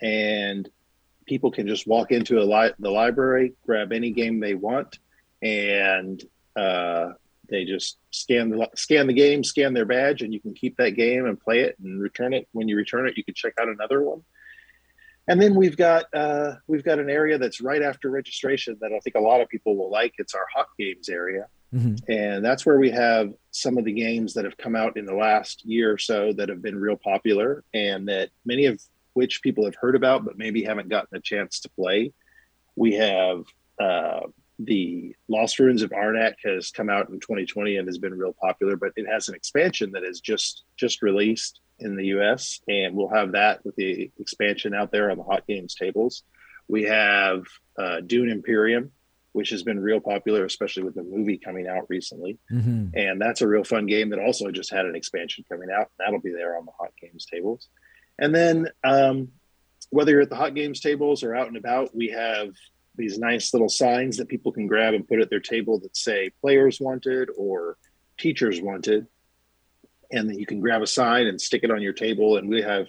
And 0.00 0.68
people 1.26 1.50
can 1.50 1.66
just 1.66 1.86
walk 1.86 2.10
into 2.10 2.40
li- 2.40 2.72
the 2.78 2.90
library 2.90 3.54
grab 3.64 3.92
any 3.92 4.10
game 4.10 4.40
they 4.40 4.54
want 4.54 4.98
and 5.42 6.22
uh, 6.56 7.10
they 7.52 7.64
just 7.64 7.98
scan 8.10 8.48
the 8.48 8.68
scan 8.74 9.06
the 9.06 9.12
game, 9.12 9.44
scan 9.44 9.74
their 9.74 9.84
badge, 9.84 10.22
and 10.22 10.32
you 10.32 10.40
can 10.40 10.54
keep 10.54 10.76
that 10.78 10.92
game 10.92 11.26
and 11.26 11.38
play 11.38 11.60
it 11.60 11.76
and 11.78 12.00
return 12.00 12.32
it. 12.32 12.48
When 12.52 12.66
you 12.66 12.76
return 12.76 13.06
it, 13.06 13.16
you 13.16 13.22
can 13.22 13.34
check 13.34 13.52
out 13.60 13.68
another 13.68 14.02
one. 14.02 14.22
And 15.28 15.40
then 15.40 15.54
we've 15.54 15.76
got 15.76 16.06
uh, 16.14 16.54
we've 16.66 16.82
got 16.82 16.98
an 16.98 17.10
area 17.10 17.38
that's 17.38 17.60
right 17.60 17.82
after 17.82 18.10
registration 18.10 18.78
that 18.80 18.92
I 18.92 18.98
think 19.00 19.14
a 19.16 19.20
lot 19.20 19.40
of 19.40 19.48
people 19.48 19.76
will 19.76 19.90
like. 19.90 20.14
It's 20.18 20.34
our 20.34 20.46
hot 20.52 20.68
games 20.78 21.08
area, 21.08 21.46
mm-hmm. 21.72 22.10
and 22.10 22.44
that's 22.44 22.66
where 22.66 22.78
we 22.78 22.90
have 22.90 23.32
some 23.50 23.78
of 23.78 23.84
the 23.84 23.92
games 23.92 24.34
that 24.34 24.44
have 24.44 24.56
come 24.56 24.74
out 24.74 24.96
in 24.96 25.04
the 25.04 25.14
last 25.14 25.64
year 25.64 25.92
or 25.92 25.98
so 25.98 26.32
that 26.32 26.48
have 26.48 26.62
been 26.62 26.76
real 26.76 26.96
popular, 26.96 27.62
and 27.74 28.08
that 28.08 28.30
many 28.44 28.64
of 28.64 28.80
which 29.12 29.42
people 29.42 29.66
have 29.66 29.76
heard 29.76 29.94
about 29.94 30.24
but 30.24 30.38
maybe 30.38 30.64
haven't 30.64 30.88
gotten 30.88 31.16
a 31.16 31.20
chance 31.20 31.60
to 31.60 31.68
play. 31.68 32.12
We 32.76 32.94
have 32.94 33.44
uh, 33.78 34.20
the 34.64 35.14
Lost 35.28 35.58
Ruins 35.58 35.82
of 35.82 35.90
Arnak 35.90 36.34
has 36.44 36.70
come 36.70 36.88
out 36.88 37.08
in 37.08 37.20
2020 37.20 37.76
and 37.76 37.88
has 37.88 37.98
been 37.98 38.16
real 38.16 38.32
popular, 38.32 38.76
but 38.76 38.92
it 38.96 39.06
has 39.06 39.28
an 39.28 39.34
expansion 39.34 39.92
that 39.92 40.04
is 40.04 40.20
just 40.20 40.64
just 40.76 41.02
released 41.02 41.60
in 41.78 41.96
the 41.96 42.06
US, 42.06 42.60
and 42.68 42.94
we'll 42.94 43.08
have 43.08 43.32
that 43.32 43.64
with 43.64 43.74
the 43.76 44.10
expansion 44.20 44.74
out 44.74 44.92
there 44.92 45.10
on 45.10 45.16
the 45.16 45.24
Hot 45.24 45.46
Games 45.46 45.74
tables. 45.74 46.22
We 46.68 46.84
have 46.84 47.44
uh, 47.76 48.00
Dune 48.00 48.30
Imperium, 48.30 48.92
which 49.32 49.50
has 49.50 49.62
been 49.62 49.80
real 49.80 50.00
popular, 50.00 50.44
especially 50.44 50.84
with 50.84 50.94
the 50.94 51.02
movie 51.02 51.38
coming 51.38 51.66
out 51.66 51.86
recently, 51.88 52.38
mm-hmm. 52.50 52.96
and 52.96 53.20
that's 53.20 53.40
a 53.40 53.48
real 53.48 53.64
fun 53.64 53.86
game 53.86 54.10
that 54.10 54.20
also 54.20 54.50
just 54.50 54.70
had 54.70 54.86
an 54.86 54.94
expansion 54.94 55.44
coming 55.50 55.70
out. 55.70 55.90
That'll 55.98 56.20
be 56.20 56.32
there 56.32 56.56
on 56.56 56.66
the 56.66 56.72
Hot 56.78 56.92
Games 57.00 57.26
tables, 57.26 57.68
and 58.18 58.34
then. 58.34 58.68
Um, 58.84 59.32
whether 59.90 60.12
you're 60.12 60.22
at 60.22 60.30
the 60.30 60.36
hot 60.36 60.54
games 60.54 60.80
tables 60.80 61.22
or 61.22 61.34
out 61.34 61.48
and 61.48 61.56
about, 61.58 61.94
we 61.94 62.08
have 62.08 62.48
these 62.96 63.18
nice 63.18 63.52
little 63.52 63.68
signs 63.68 64.16
that 64.18 64.28
people 64.28 64.52
can 64.52 64.66
grab 64.66 64.94
and 64.94 65.06
put 65.06 65.20
at 65.20 65.30
their 65.30 65.40
table 65.40 65.78
that 65.80 65.96
say 65.96 66.30
players 66.40 66.80
wanted 66.80 67.30
or 67.36 67.76
teachers 68.18 68.60
wanted. 68.60 69.06
And 70.10 70.28
then 70.28 70.38
you 70.38 70.46
can 70.46 70.60
grab 70.60 70.82
a 70.82 70.86
sign 70.86 71.26
and 71.26 71.40
stick 71.40 71.64
it 71.64 71.70
on 71.70 71.80
your 71.80 71.94
table. 71.94 72.36
And 72.36 72.48
we 72.48 72.62
have 72.62 72.86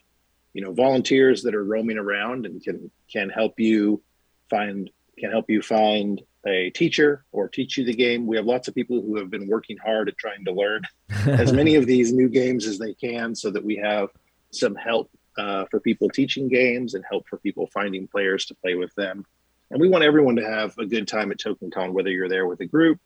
you 0.54 0.62
know 0.62 0.72
volunteers 0.72 1.44
that 1.44 1.56
are 1.56 1.63
roaming 1.63 1.98
around 1.98 2.46
and 2.46 2.63
can 2.63 2.92
can 3.12 3.30
help 3.30 3.60
you 3.60 4.02
find 4.50 4.89
can 5.18 5.32
help 5.32 5.50
you 5.50 5.62
find 5.62 6.22
a 6.46 6.70
teacher 6.72 7.24
or 7.32 7.48
teach 7.48 7.78
you 7.78 7.86
the 7.86 7.94
game. 7.94 8.28
We 8.28 8.36
have 8.36 8.46
lots 8.46 8.68
of 8.68 8.76
people 8.76 9.02
who 9.02 9.18
have 9.18 9.30
been 9.30 9.48
working 9.48 9.78
hard 9.78 10.10
at 10.10 10.18
trying 10.18 10.44
to 10.46 10.52
learn 10.52 10.82
as 11.28 11.54
many 11.54 11.76
of 11.76 11.86
these 11.86 12.12
new 12.12 12.28
games 12.28 12.66
as 12.68 12.78
they 12.78 12.94
can 12.94 13.34
so 13.34 13.50
that 13.52 13.63
we 13.63 13.78
have 13.78 14.10
some 14.52 14.76
help 14.76 15.10
uh, 15.38 15.66
for 15.72 15.80
people 15.80 16.10
teaching 16.10 16.50
games 16.50 16.94
and 16.94 17.06
help 17.10 17.28
for 17.28 17.38
people 17.38 17.68
finding 17.74 18.08
players 18.08 18.46
to 18.46 18.56
play 18.56 18.76
with 18.76 18.94
them 18.96 19.26
and 19.74 19.82
we 19.82 19.90
want 19.90 20.04
everyone 20.04 20.36
to 20.36 20.46
have 20.46 20.78
a 20.78 20.86
good 20.86 21.08
time 21.08 21.32
at 21.32 21.40
TokenCon, 21.40 21.94
whether 21.94 22.12
you're 22.12 22.30
there 22.30 22.46
with 22.46 22.60
a 22.62 22.66
group 22.66 23.00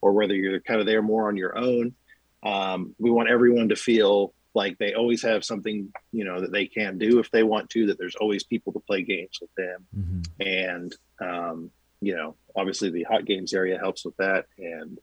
or 0.00 0.12
whether 0.12 0.34
you're 0.34 0.58
kind 0.58 0.80
of 0.80 0.86
there 0.86 1.02
more 1.02 1.28
on 1.28 1.36
your 1.36 1.56
own. 1.56 1.94
Um, 2.42 2.94
we 2.98 3.10
want 3.10 3.28
everyone 3.28 3.68
to 3.68 3.76
feel 3.76 4.32
like 4.54 4.78
they 4.78 4.94
always 4.94 5.22
have 5.22 5.44
something, 5.44 5.92
you 6.12 6.24
know, 6.24 6.40
that 6.40 6.50
they 6.50 6.64
can 6.64 6.96
do 6.96 7.18
if 7.18 7.30
they 7.30 7.42
want 7.42 7.68
to, 7.70 7.86
that 7.86 7.98
there's 7.98 8.16
always 8.16 8.42
people 8.42 8.72
to 8.72 8.80
play 8.80 9.02
games 9.02 9.38
with 9.38 9.54
them. 9.54 9.86
Mm-hmm. 9.94 10.48
And, 10.48 10.96
um, 11.20 11.70
you 12.00 12.16
know, 12.16 12.36
obviously 12.56 12.88
the 12.90 13.02
hot 13.02 13.26
games 13.26 13.52
area 13.52 13.78
helps 13.78 14.02
with 14.02 14.16
that. 14.16 14.46
And, 14.56 14.98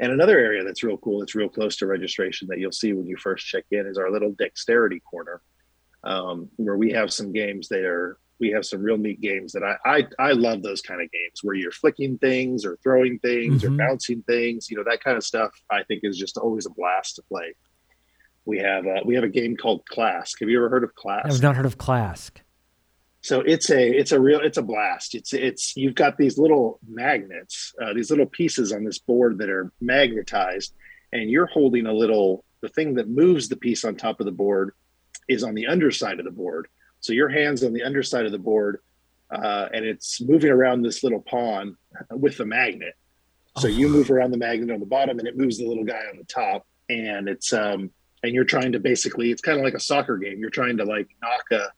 and 0.00 0.12
another 0.12 0.38
area 0.38 0.64
that's 0.64 0.82
real 0.82 0.96
cool, 0.96 1.20
that's 1.20 1.34
real 1.34 1.50
close 1.50 1.76
to 1.76 1.86
registration 1.86 2.48
that 2.48 2.58
you'll 2.58 2.72
see 2.72 2.94
when 2.94 3.06
you 3.06 3.18
first 3.18 3.46
check 3.46 3.64
in 3.70 3.86
is 3.86 3.98
our 3.98 4.10
little 4.10 4.32
dexterity 4.38 5.00
corner, 5.00 5.42
um, 6.04 6.48
where 6.56 6.76
we 6.76 6.92
have 6.92 7.12
some 7.12 7.32
games 7.32 7.68
that 7.68 7.84
are 7.84 8.16
we 8.40 8.50
have 8.50 8.64
some 8.64 8.82
real 8.82 8.96
neat 8.96 9.20
games 9.20 9.52
that 9.52 9.62
I, 9.62 9.76
I 9.84 10.06
I 10.18 10.32
love 10.32 10.62
those 10.62 10.80
kind 10.80 11.00
of 11.00 11.10
games 11.10 11.40
where 11.42 11.54
you're 11.54 11.72
flicking 11.72 12.18
things 12.18 12.64
or 12.64 12.78
throwing 12.82 13.18
things 13.18 13.62
mm-hmm. 13.62 13.74
or 13.74 13.76
bouncing 13.76 14.22
things. 14.22 14.70
You 14.70 14.76
know 14.76 14.84
that 14.84 15.02
kind 15.02 15.16
of 15.16 15.24
stuff. 15.24 15.50
I 15.70 15.82
think 15.84 16.00
is 16.04 16.18
just 16.18 16.36
always 16.36 16.66
a 16.66 16.70
blast 16.70 17.16
to 17.16 17.22
play. 17.22 17.54
We 18.44 18.58
have 18.58 18.86
a, 18.86 19.02
we 19.04 19.14
have 19.14 19.24
a 19.24 19.28
game 19.28 19.56
called 19.56 19.82
Klask. 19.92 20.40
Have 20.40 20.48
you 20.48 20.56
ever 20.58 20.70
heard 20.70 20.84
of 20.84 20.94
Klask? 20.94 21.26
I've 21.26 21.42
not 21.42 21.56
heard 21.56 21.66
of 21.66 21.76
Klask. 21.76 22.40
So 23.20 23.40
it's 23.40 23.68
a 23.70 23.90
it's 23.90 24.12
a 24.12 24.20
real 24.20 24.40
it's 24.40 24.58
a 24.58 24.62
blast. 24.62 25.14
It's 25.14 25.32
it's 25.32 25.76
you've 25.76 25.94
got 25.94 26.16
these 26.16 26.38
little 26.38 26.78
magnets, 26.88 27.74
uh, 27.82 27.92
these 27.92 28.10
little 28.10 28.26
pieces 28.26 28.72
on 28.72 28.84
this 28.84 28.98
board 28.98 29.38
that 29.38 29.50
are 29.50 29.72
magnetized, 29.80 30.72
and 31.12 31.30
you're 31.30 31.46
holding 31.46 31.86
a 31.86 31.92
little 31.92 32.44
the 32.62 32.68
thing 32.68 32.94
that 32.94 33.08
moves 33.08 33.48
the 33.48 33.56
piece 33.56 33.84
on 33.84 33.96
top 33.96 34.20
of 34.20 34.26
the 34.26 34.32
board 34.32 34.72
is 35.28 35.44
on 35.44 35.54
the 35.54 35.66
underside 35.66 36.18
of 36.18 36.24
the 36.24 36.30
board. 36.30 36.68
So 37.00 37.12
your 37.12 37.28
hand's 37.28 37.64
on 37.64 37.72
the 37.72 37.82
underside 37.82 38.26
of 38.26 38.32
the 38.32 38.38
board, 38.38 38.80
uh, 39.30 39.68
and 39.72 39.84
it's 39.84 40.20
moving 40.20 40.50
around 40.50 40.82
this 40.82 41.02
little 41.02 41.20
pawn 41.20 41.76
with 42.10 42.36
the 42.36 42.44
magnet. 42.44 42.94
So 43.58 43.68
oh. 43.68 43.70
you 43.70 43.88
move 43.88 44.10
around 44.10 44.30
the 44.30 44.38
magnet 44.38 44.70
on 44.70 44.80
the 44.80 44.86
bottom, 44.86 45.18
and 45.18 45.28
it 45.28 45.36
moves 45.36 45.58
the 45.58 45.66
little 45.66 45.84
guy 45.84 46.02
on 46.10 46.16
the 46.18 46.24
top. 46.24 46.66
And 46.88 47.28
it's 47.28 47.52
um, 47.52 47.90
and 48.22 48.34
you're 48.34 48.44
trying 48.44 48.72
to 48.72 48.80
basically, 48.80 49.30
it's 49.30 49.42
kind 49.42 49.58
of 49.58 49.64
like 49.64 49.74
a 49.74 49.80
soccer 49.80 50.16
game. 50.16 50.38
You're 50.38 50.50
trying 50.50 50.76
to 50.78 50.84
like 50.84 51.08
knock 51.22 51.44
a 51.52 51.68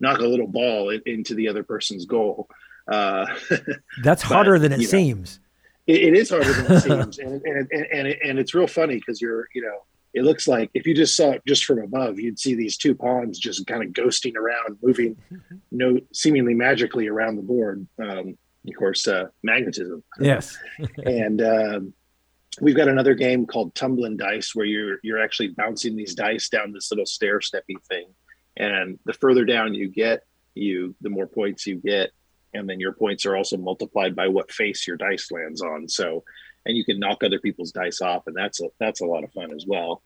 knock 0.00 0.20
a 0.20 0.26
little 0.26 0.46
ball 0.46 0.90
into 0.90 1.34
the 1.34 1.48
other 1.48 1.62
person's 1.62 2.06
goal. 2.06 2.48
Uh, 2.90 3.26
That's 4.02 4.22
harder 4.22 4.58
than 4.58 4.72
it 4.72 4.88
seems. 4.88 5.38
Know, 5.86 5.94
it, 5.94 6.02
it 6.02 6.14
is 6.14 6.30
harder 6.30 6.52
than 6.52 6.72
it 6.72 6.80
seems, 6.82 7.18
and 7.18 7.42
and 7.44 7.68
and, 7.70 7.86
and, 7.92 8.08
it, 8.08 8.18
and 8.24 8.38
it's 8.38 8.54
real 8.54 8.66
funny 8.66 8.96
because 8.96 9.20
you're 9.20 9.48
you 9.54 9.62
know 9.62 9.82
it 10.12 10.22
looks 10.22 10.48
like 10.48 10.70
if 10.74 10.86
you 10.86 10.94
just 10.94 11.16
saw 11.16 11.30
it 11.32 11.42
just 11.46 11.64
from 11.64 11.78
above, 11.78 12.18
you'd 12.18 12.38
see 12.38 12.54
these 12.54 12.76
two 12.76 12.94
pawns 12.94 13.38
just 13.38 13.66
kind 13.66 13.82
of 13.82 13.90
ghosting 13.90 14.34
around, 14.36 14.78
moving, 14.82 15.16
no, 15.70 15.98
seemingly 16.12 16.54
magically 16.54 17.06
around 17.08 17.36
the 17.36 17.42
board. 17.42 17.86
Um, 18.02 18.36
of 18.68 18.74
course, 18.76 19.06
uh, 19.08 19.28
magnetism. 19.42 20.02
Yes. 20.18 20.58
and 21.04 21.40
um, 21.40 21.94
we've 22.60 22.76
got 22.76 22.88
another 22.88 23.14
game 23.14 23.46
called 23.46 23.74
Tumbling 23.74 24.16
Dice, 24.16 24.54
where 24.54 24.66
you're 24.66 24.98
you're 25.02 25.22
actually 25.22 25.48
bouncing 25.48 25.96
these 25.96 26.14
dice 26.14 26.48
down 26.48 26.72
this 26.72 26.90
little 26.90 27.06
stair 27.06 27.38
steppy 27.38 27.80
thing, 27.88 28.06
and 28.56 28.98
the 29.06 29.14
further 29.14 29.44
down 29.44 29.74
you 29.74 29.88
get, 29.88 30.24
you 30.54 30.94
the 31.00 31.08
more 31.08 31.26
points 31.26 31.66
you 31.66 31.76
get, 31.76 32.10
and 32.52 32.68
then 32.68 32.80
your 32.80 32.92
points 32.92 33.24
are 33.24 33.36
also 33.36 33.56
multiplied 33.56 34.14
by 34.14 34.28
what 34.28 34.52
face 34.52 34.86
your 34.86 34.96
dice 34.96 35.30
lands 35.30 35.62
on. 35.62 35.88
So 35.88 36.24
and 36.66 36.76
you 36.76 36.84
can 36.84 36.98
knock 36.98 37.22
other 37.22 37.38
people's 37.38 37.72
dice 37.72 38.00
off, 38.00 38.26
and 38.26 38.36
that's 38.36 38.60
a, 38.60 38.68
that's 38.78 39.00
a 39.00 39.06
lot 39.06 39.24
of 39.24 39.32
fun 39.32 39.52
as 39.52 39.64
well. 39.66 40.02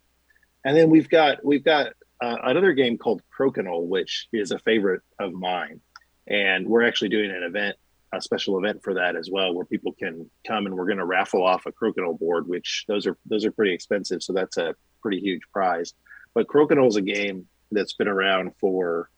And 0.65 0.77
then 0.77 0.91
we've 0.91 1.09
got 1.09 1.45
we've 1.45 1.65
got 1.65 1.89
uh, 2.21 2.37
another 2.45 2.73
game 2.73 2.97
called 2.97 3.23
Crokinole, 3.37 3.87
which 3.87 4.29
is 4.33 4.51
a 4.51 4.59
favorite 4.59 5.03
of 5.19 5.33
mine, 5.33 5.81
and 6.27 6.67
we're 6.67 6.87
actually 6.87 7.11
doing 7.11 7.31
an 7.31 7.43
event, 7.43 7.77
a 8.13 8.21
special 8.21 8.59
event 8.59 8.83
for 8.83 8.95
that 8.95 9.17
as 9.17 9.29
well, 9.31 9.55
where 9.55 9.67
people 9.67 9.93
can 9.93 10.31
come 10.47 10.67
and 10.67 10.75
we're 10.75 10.87
going 10.87 10.99
to 10.99 11.05
raffle 11.05 11.45
off 11.45 11.67
a 11.67 11.73
Crokinole 11.73 12.19
board, 12.19 12.49
which 12.49 12.85
those 12.89 13.07
are 13.07 13.17
those 13.27 13.45
are 13.45 13.53
pretty 13.53 13.75
expensive, 13.75 14.23
so 14.23 14.33
that's 14.33 14.57
a 14.57 14.75
pretty 15.03 15.21
huge 15.21 15.43
prize. 15.53 15.95
But 16.35 16.47
Crokinole 16.47 16.89
is 16.89 16.97
a 16.97 17.03
game 17.03 17.47
that's 17.71 17.95
been 17.95 18.09
around 18.09 18.53
for 18.59 19.11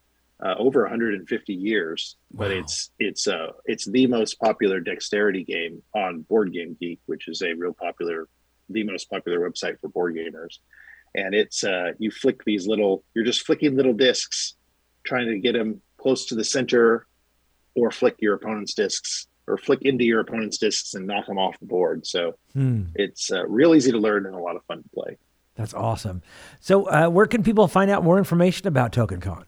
uh, 0.45 0.55
over 0.59 0.83
150 0.83 1.55
years, 1.55 2.17
but 2.33 2.51
it's 2.51 2.91
it's 2.99 3.27
uh 3.27 3.53
it's 3.65 3.87
the 3.87 4.07
most 4.07 4.39
popular 4.39 4.81
dexterity 4.81 5.45
game 5.45 5.83
on 5.95 6.23
Board 6.23 6.53
Game 6.53 6.77
Geek, 6.79 7.01
which 7.07 7.29
is 7.29 7.43
a 7.43 7.55
real 7.55 7.73
popular, 7.73 8.29
the 8.69 8.85
most 8.85 9.09
popular 9.09 9.49
website 9.49 9.81
for 9.81 9.89
board 9.89 10.15
gamers. 10.15 10.59
And 11.15 11.35
it's 11.35 11.65
uh, 11.65 11.93
you 11.99 12.11
flick 12.11 12.45
these 12.45 12.67
little, 12.67 13.03
you're 13.15 13.25
just 13.25 13.47
flicking 13.47 13.77
little 13.77 13.95
discs, 13.95 14.55
trying 15.05 15.29
to 15.29 15.39
get 15.39 15.55
them 15.55 15.81
close 15.97 16.27
to 16.27 16.35
the 16.35 16.45
center, 16.45 17.07
or 17.75 17.91
flick 17.91 18.17
your 18.19 18.35
opponent's 18.35 18.75
discs, 18.75 19.27
or 19.47 19.57
flick 19.57 19.81
into 19.83 20.05
your 20.05 20.21
opponent's 20.21 20.59
discs 20.59 20.93
and 20.93 21.07
knock 21.07 21.27
them 21.27 21.39
off 21.39 21.59
the 21.59 21.67
board. 21.67 22.07
So 22.07 22.35
hmm. 22.53 22.83
it's 22.95 23.33
uh, 23.33 23.47
real 23.47 23.75
easy 23.75 23.93
to 23.93 23.99
learn 23.99 24.27
and 24.27 24.35
a 24.35 24.39
lot 24.39 24.57
of 24.57 24.65
fun 24.65 24.83
to 24.83 24.89
play. 24.91 25.17
That's 25.55 25.73
awesome. 25.73 26.21
So, 26.61 26.85
uh, 26.91 27.09
where 27.09 27.25
can 27.25 27.43
people 27.43 27.67
find 27.67 27.91
out 27.91 28.05
more 28.05 28.19
information 28.19 28.69
about 28.69 28.93
TokenCon? 28.93 29.45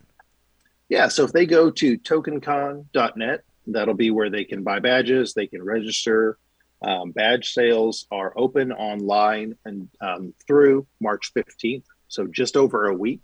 Yeah, 0.89 1.09
so 1.09 1.25
if 1.25 1.33
they 1.33 1.47
go 1.47 1.71
to 1.71 1.99
tokencon.net, 1.99 3.45
that'll 3.67 3.95
be 3.95 4.11
where 4.11 4.31
they 4.31 4.45
can 4.45 4.63
buy 4.63 4.79
badges, 4.79 5.35
they 5.35 5.47
can 5.47 5.63
register. 5.63 6.39
Um, 6.81 7.11
badge 7.11 7.53
sales 7.53 8.07
are 8.11 8.33
open 8.37 8.73
online 8.73 9.57
and 9.65 9.89
um, 10.01 10.33
through 10.47 10.87
March 11.01 11.33
15th, 11.37 11.85
so 12.09 12.27
just 12.27 12.57
over 12.57 12.87
a 12.87 12.95
week. 12.95 13.21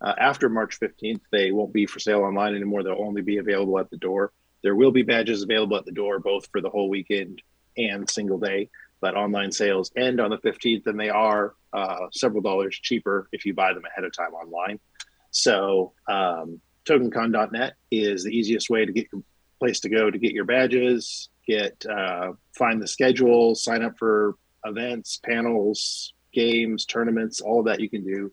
Uh, 0.00 0.14
after 0.18 0.48
March 0.48 0.78
15th, 0.78 1.20
they 1.32 1.50
won't 1.50 1.72
be 1.72 1.86
for 1.86 1.98
sale 1.98 2.20
online 2.20 2.54
anymore. 2.54 2.82
They'll 2.82 3.02
only 3.02 3.22
be 3.22 3.38
available 3.38 3.78
at 3.78 3.90
the 3.90 3.96
door. 3.96 4.32
There 4.62 4.74
will 4.74 4.92
be 4.92 5.02
badges 5.02 5.42
available 5.42 5.76
at 5.76 5.84
the 5.84 5.92
door 5.92 6.18
both 6.18 6.48
for 6.52 6.60
the 6.60 6.70
whole 6.70 6.88
weekend 6.88 7.40
and 7.76 8.08
single 8.10 8.38
day, 8.38 8.68
but 9.00 9.16
online 9.16 9.52
sales 9.52 9.90
end 9.96 10.20
on 10.20 10.30
the 10.30 10.38
15th, 10.38 10.86
and 10.86 10.98
they 10.98 11.08
are 11.08 11.54
uh, 11.72 12.06
several 12.12 12.42
dollars 12.42 12.78
cheaper 12.80 13.28
if 13.32 13.46
you 13.46 13.54
buy 13.54 13.72
them 13.72 13.84
ahead 13.84 14.04
of 14.04 14.12
time 14.12 14.34
online. 14.34 14.78
So 15.30 15.92
um, 16.08 16.60
tokencon.net 16.88 17.74
is 17.90 18.24
the 18.24 18.30
easiest 18.30 18.70
way 18.70 18.84
to 18.84 18.92
get 18.92 19.06
your 19.12 19.22
place 19.58 19.80
to 19.80 19.88
go 19.88 20.10
to 20.10 20.18
get 20.18 20.32
your 20.32 20.44
badges, 20.44 21.28
get 21.46 21.84
uh, 21.86 22.32
find 22.56 22.80
the 22.80 22.86
schedule, 22.86 23.54
sign 23.54 23.82
up 23.82 23.98
for 23.98 24.36
events, 24.64 25.20
panels, 25.24 26.14
games, 26.32 26.84
tournaments, 26.84 27.40
all 27.40 27.60
of 27.60 27.66
that 27.66 27.80
you 27.80 27.90
can 27.90 28.04
do 28.04 28.32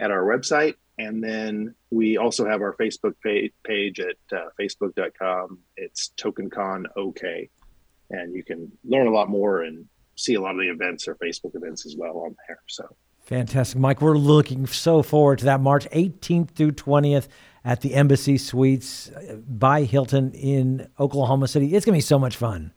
at 0.00 0.10
our 0.10 0.22
website. 0.22 0.74
And 0.98 1.22
then 1.22 1.74
we 1.90 2.16
also 2.16 2.46
have 2.46 2.60
our 2.60 2.76
Facebook 2.76 3.14
page, 3.24 4.00
at 4.00 4.16
uh, 4.36 4.48
facebook.com. 4.60 5.58
It's 5.76 6.12
TokenCon 6.18 6.84
OK. 6.96 7.48
And 8.10 8.34
you 8.34 8.44
can 8.44 8.70
learn 8.84 9.06
a 9.06 9.10
lot 9.10 9.28
more 9.28 9.62
and 9.62 9.86
see 10.16 10.34
a 10.34 10.40
lot 10.40 10.54
of 10.54 10.60
the 10.60 10.68
events 10.68 11.08
or 11.08 11.16
Facebook 11.16 11.54
events 11.54 11.86
as 11.86 11.96
well 11.96 12.18
on 12.18 12.36
there. 12.46 12.60
So 12.68 12.94
fantastic, 13.24 13.78
Mike. 13.78 14.02
We're 14.02 14.18
looking 14.18 14.66
so 14.66 15.02
forward 15.02 15.38
to 15.38 15.46
that 15.46 15.60
March 15.60 15.88
18th 15.90 16.50
through 16.50 16.72
20th 16.72 17.28
at 17.64 17.80
the 17.80 17.94
Embassy 17.94 18.38
Suites 18.38 19.10
uh, 19.10 19.36
by 19.36 19.84
Hilton 19.84 20.32
in 20.32 20.88
Oklahoma 20.98 21.48
City. 21.48 21.74
It's 21.74 21.84
going 21.84 21.94
to 21.94 21.98
be 21.98 22.00
so 22.06 22.18
much 22.18 22.36
fun. 22.36 22.72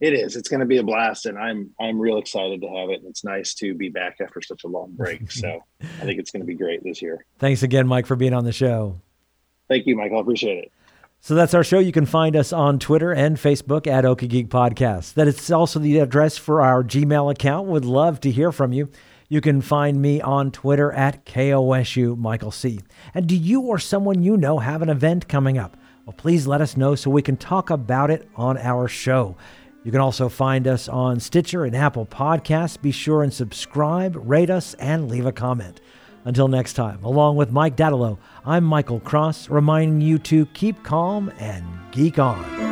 It 0.00 0.12
is. 0.12 0.36
It's 0.36 0.48
going 0.48 0.60
to 0.60 0.66
be 0.66 0.76
a 0.76 0.82
blast, 0.84 1.26
and 1.26 1.36
I'm 1.36 1.70
I'm 1.80 1.98
real 1.98 2.18
excited 2.18 2.60
to 2.60 2.68
have 2.68 2.90
it. 2.90 3.00
And 3.00 3.08
it's 3.08 3.24
nice 3.24 3.54
to 3.54 3.74
be 3.74 3.88
back 3.88 4.18
after 4.20 4.40
such 4.40 4.62
a 4.64 4.68
long 4.68 4.92
break. 4.92 5.22
So 5.32 5.60
I 5.82 6.04
think 6.04 6.20
it's 6.20 6.30
going 6.30 6.42
to 6.42 6.46
be 6.46 6.54
great 6.54 6.84
this 6.84 7.02
year. 7.02 7.24
Thanks 7.38 7.62
again, 7.62 7.86
Mike, 7.88 8.06
for 8.06 8.14
being 8.14 8.32
on 8.32 8.44
the 8.44 8.52
show. 8.52 9.00
Thank 9.68 9.86
you, 9.86 9.96
Mike. 9.96 10.12
I 10.12 10.20
appreciate 10.20 10.58
it. 10.58 10.72
So 11.20 11.34
that's 11.34 11.52
our 11.52 11.64
show. 11.64 11.80
You 11.80 11.90
can 11.90 12.06
find 12.06 12.36
us 12.36 12.52
on 12.52 12.78
Twitter 12.78 13.12
and 13.12 13.36
Facebook 13.36 13.88
at 13.88 14.04
Okie 14.04 14.28
Geek 14.28 14.48
Podcast. 14.48 15.14
That 15.14 15.26
is 15.26 15.50
also 15.50 15.80
the 15.80 15.98
address 15.98 16.38
for 16.38 16.62
our 16.62 16.84
Gmail 16.84 17.32
account. 17.32 17.66
Would 17.66 17.84
love 17.84 18.20
to 18.20 18.30
hear 18.30 18.52
from 18.52 18.72
you. 18.72 18.88
You 19.30 19.42
can 19.42 19.60
find 19.60 20.00
me 20.00 20.22
on 20.22 20.50
Twitter 20.50 20.90
at 20.92 21.26
KOSU 21.26 22.16
Michael 22.16 22.50
C. 22.50 22.80
And 23.12 23.26
do 23.26 23.36
you 23.36 23.60
or 23.60 23.78
someone 23.78 24.22
you 24.22 24.38
know 24.38 24.58
have 24.58 24.80
an 24.80 24.88
event 24.88 25.28
coming 25.28 25.58
up? 25.58 25.76
Well, 26.06 26.14
please 26.16 26.46
let 26.46 26.62
us 26.62 26.78
know 26.78 26.94
so 26.94 27.10
we 27.10 27.20
can 27.20 27.36
talk 27.36 27.68
about 27.68 28.10
it 28.10 28.26
on 28.36 28.56
our 28.56 28.88
show. 28.88 29.36
You 29.84 29.92
can 29.92 30.00
also 30.00 30.30
find 30.30 30.66
us 30.66 30.88
on 30.88 31.20
Stitcher 31.20 31.66
and 31.66 31.76
Apple 31.76 32.06
Podcasts. 32.06 32.80
Be 32.80 32.90
sure 32.90 33.22
and 33.22 33.32
subscribe, 33.32 34.16
rate 34.16 34.48
us, 34.48 34.72
and 34.74 35.10
leave 35.10 35.26
a 35.26 35.32
comment. 35.32 35.82
Until 36.24 36.48
next 36.48 36.72
time, 36.72 37.04
along 37.04 37.36
with 37.36 37.52
Mike 37.52 37.76
Dadalo, 37.76 38.18
I'm 38.46 38.64
Michael 38.64 39.00
Cross, 39.00 39.50
reminding 39.50 40.00
you 40.00 40.18
to 40.20 40.46
keep 40.46 40.82
calm 40.82 41.30
and 41.38 41.64
geek 41.92 42.18
on. 42.18 42.67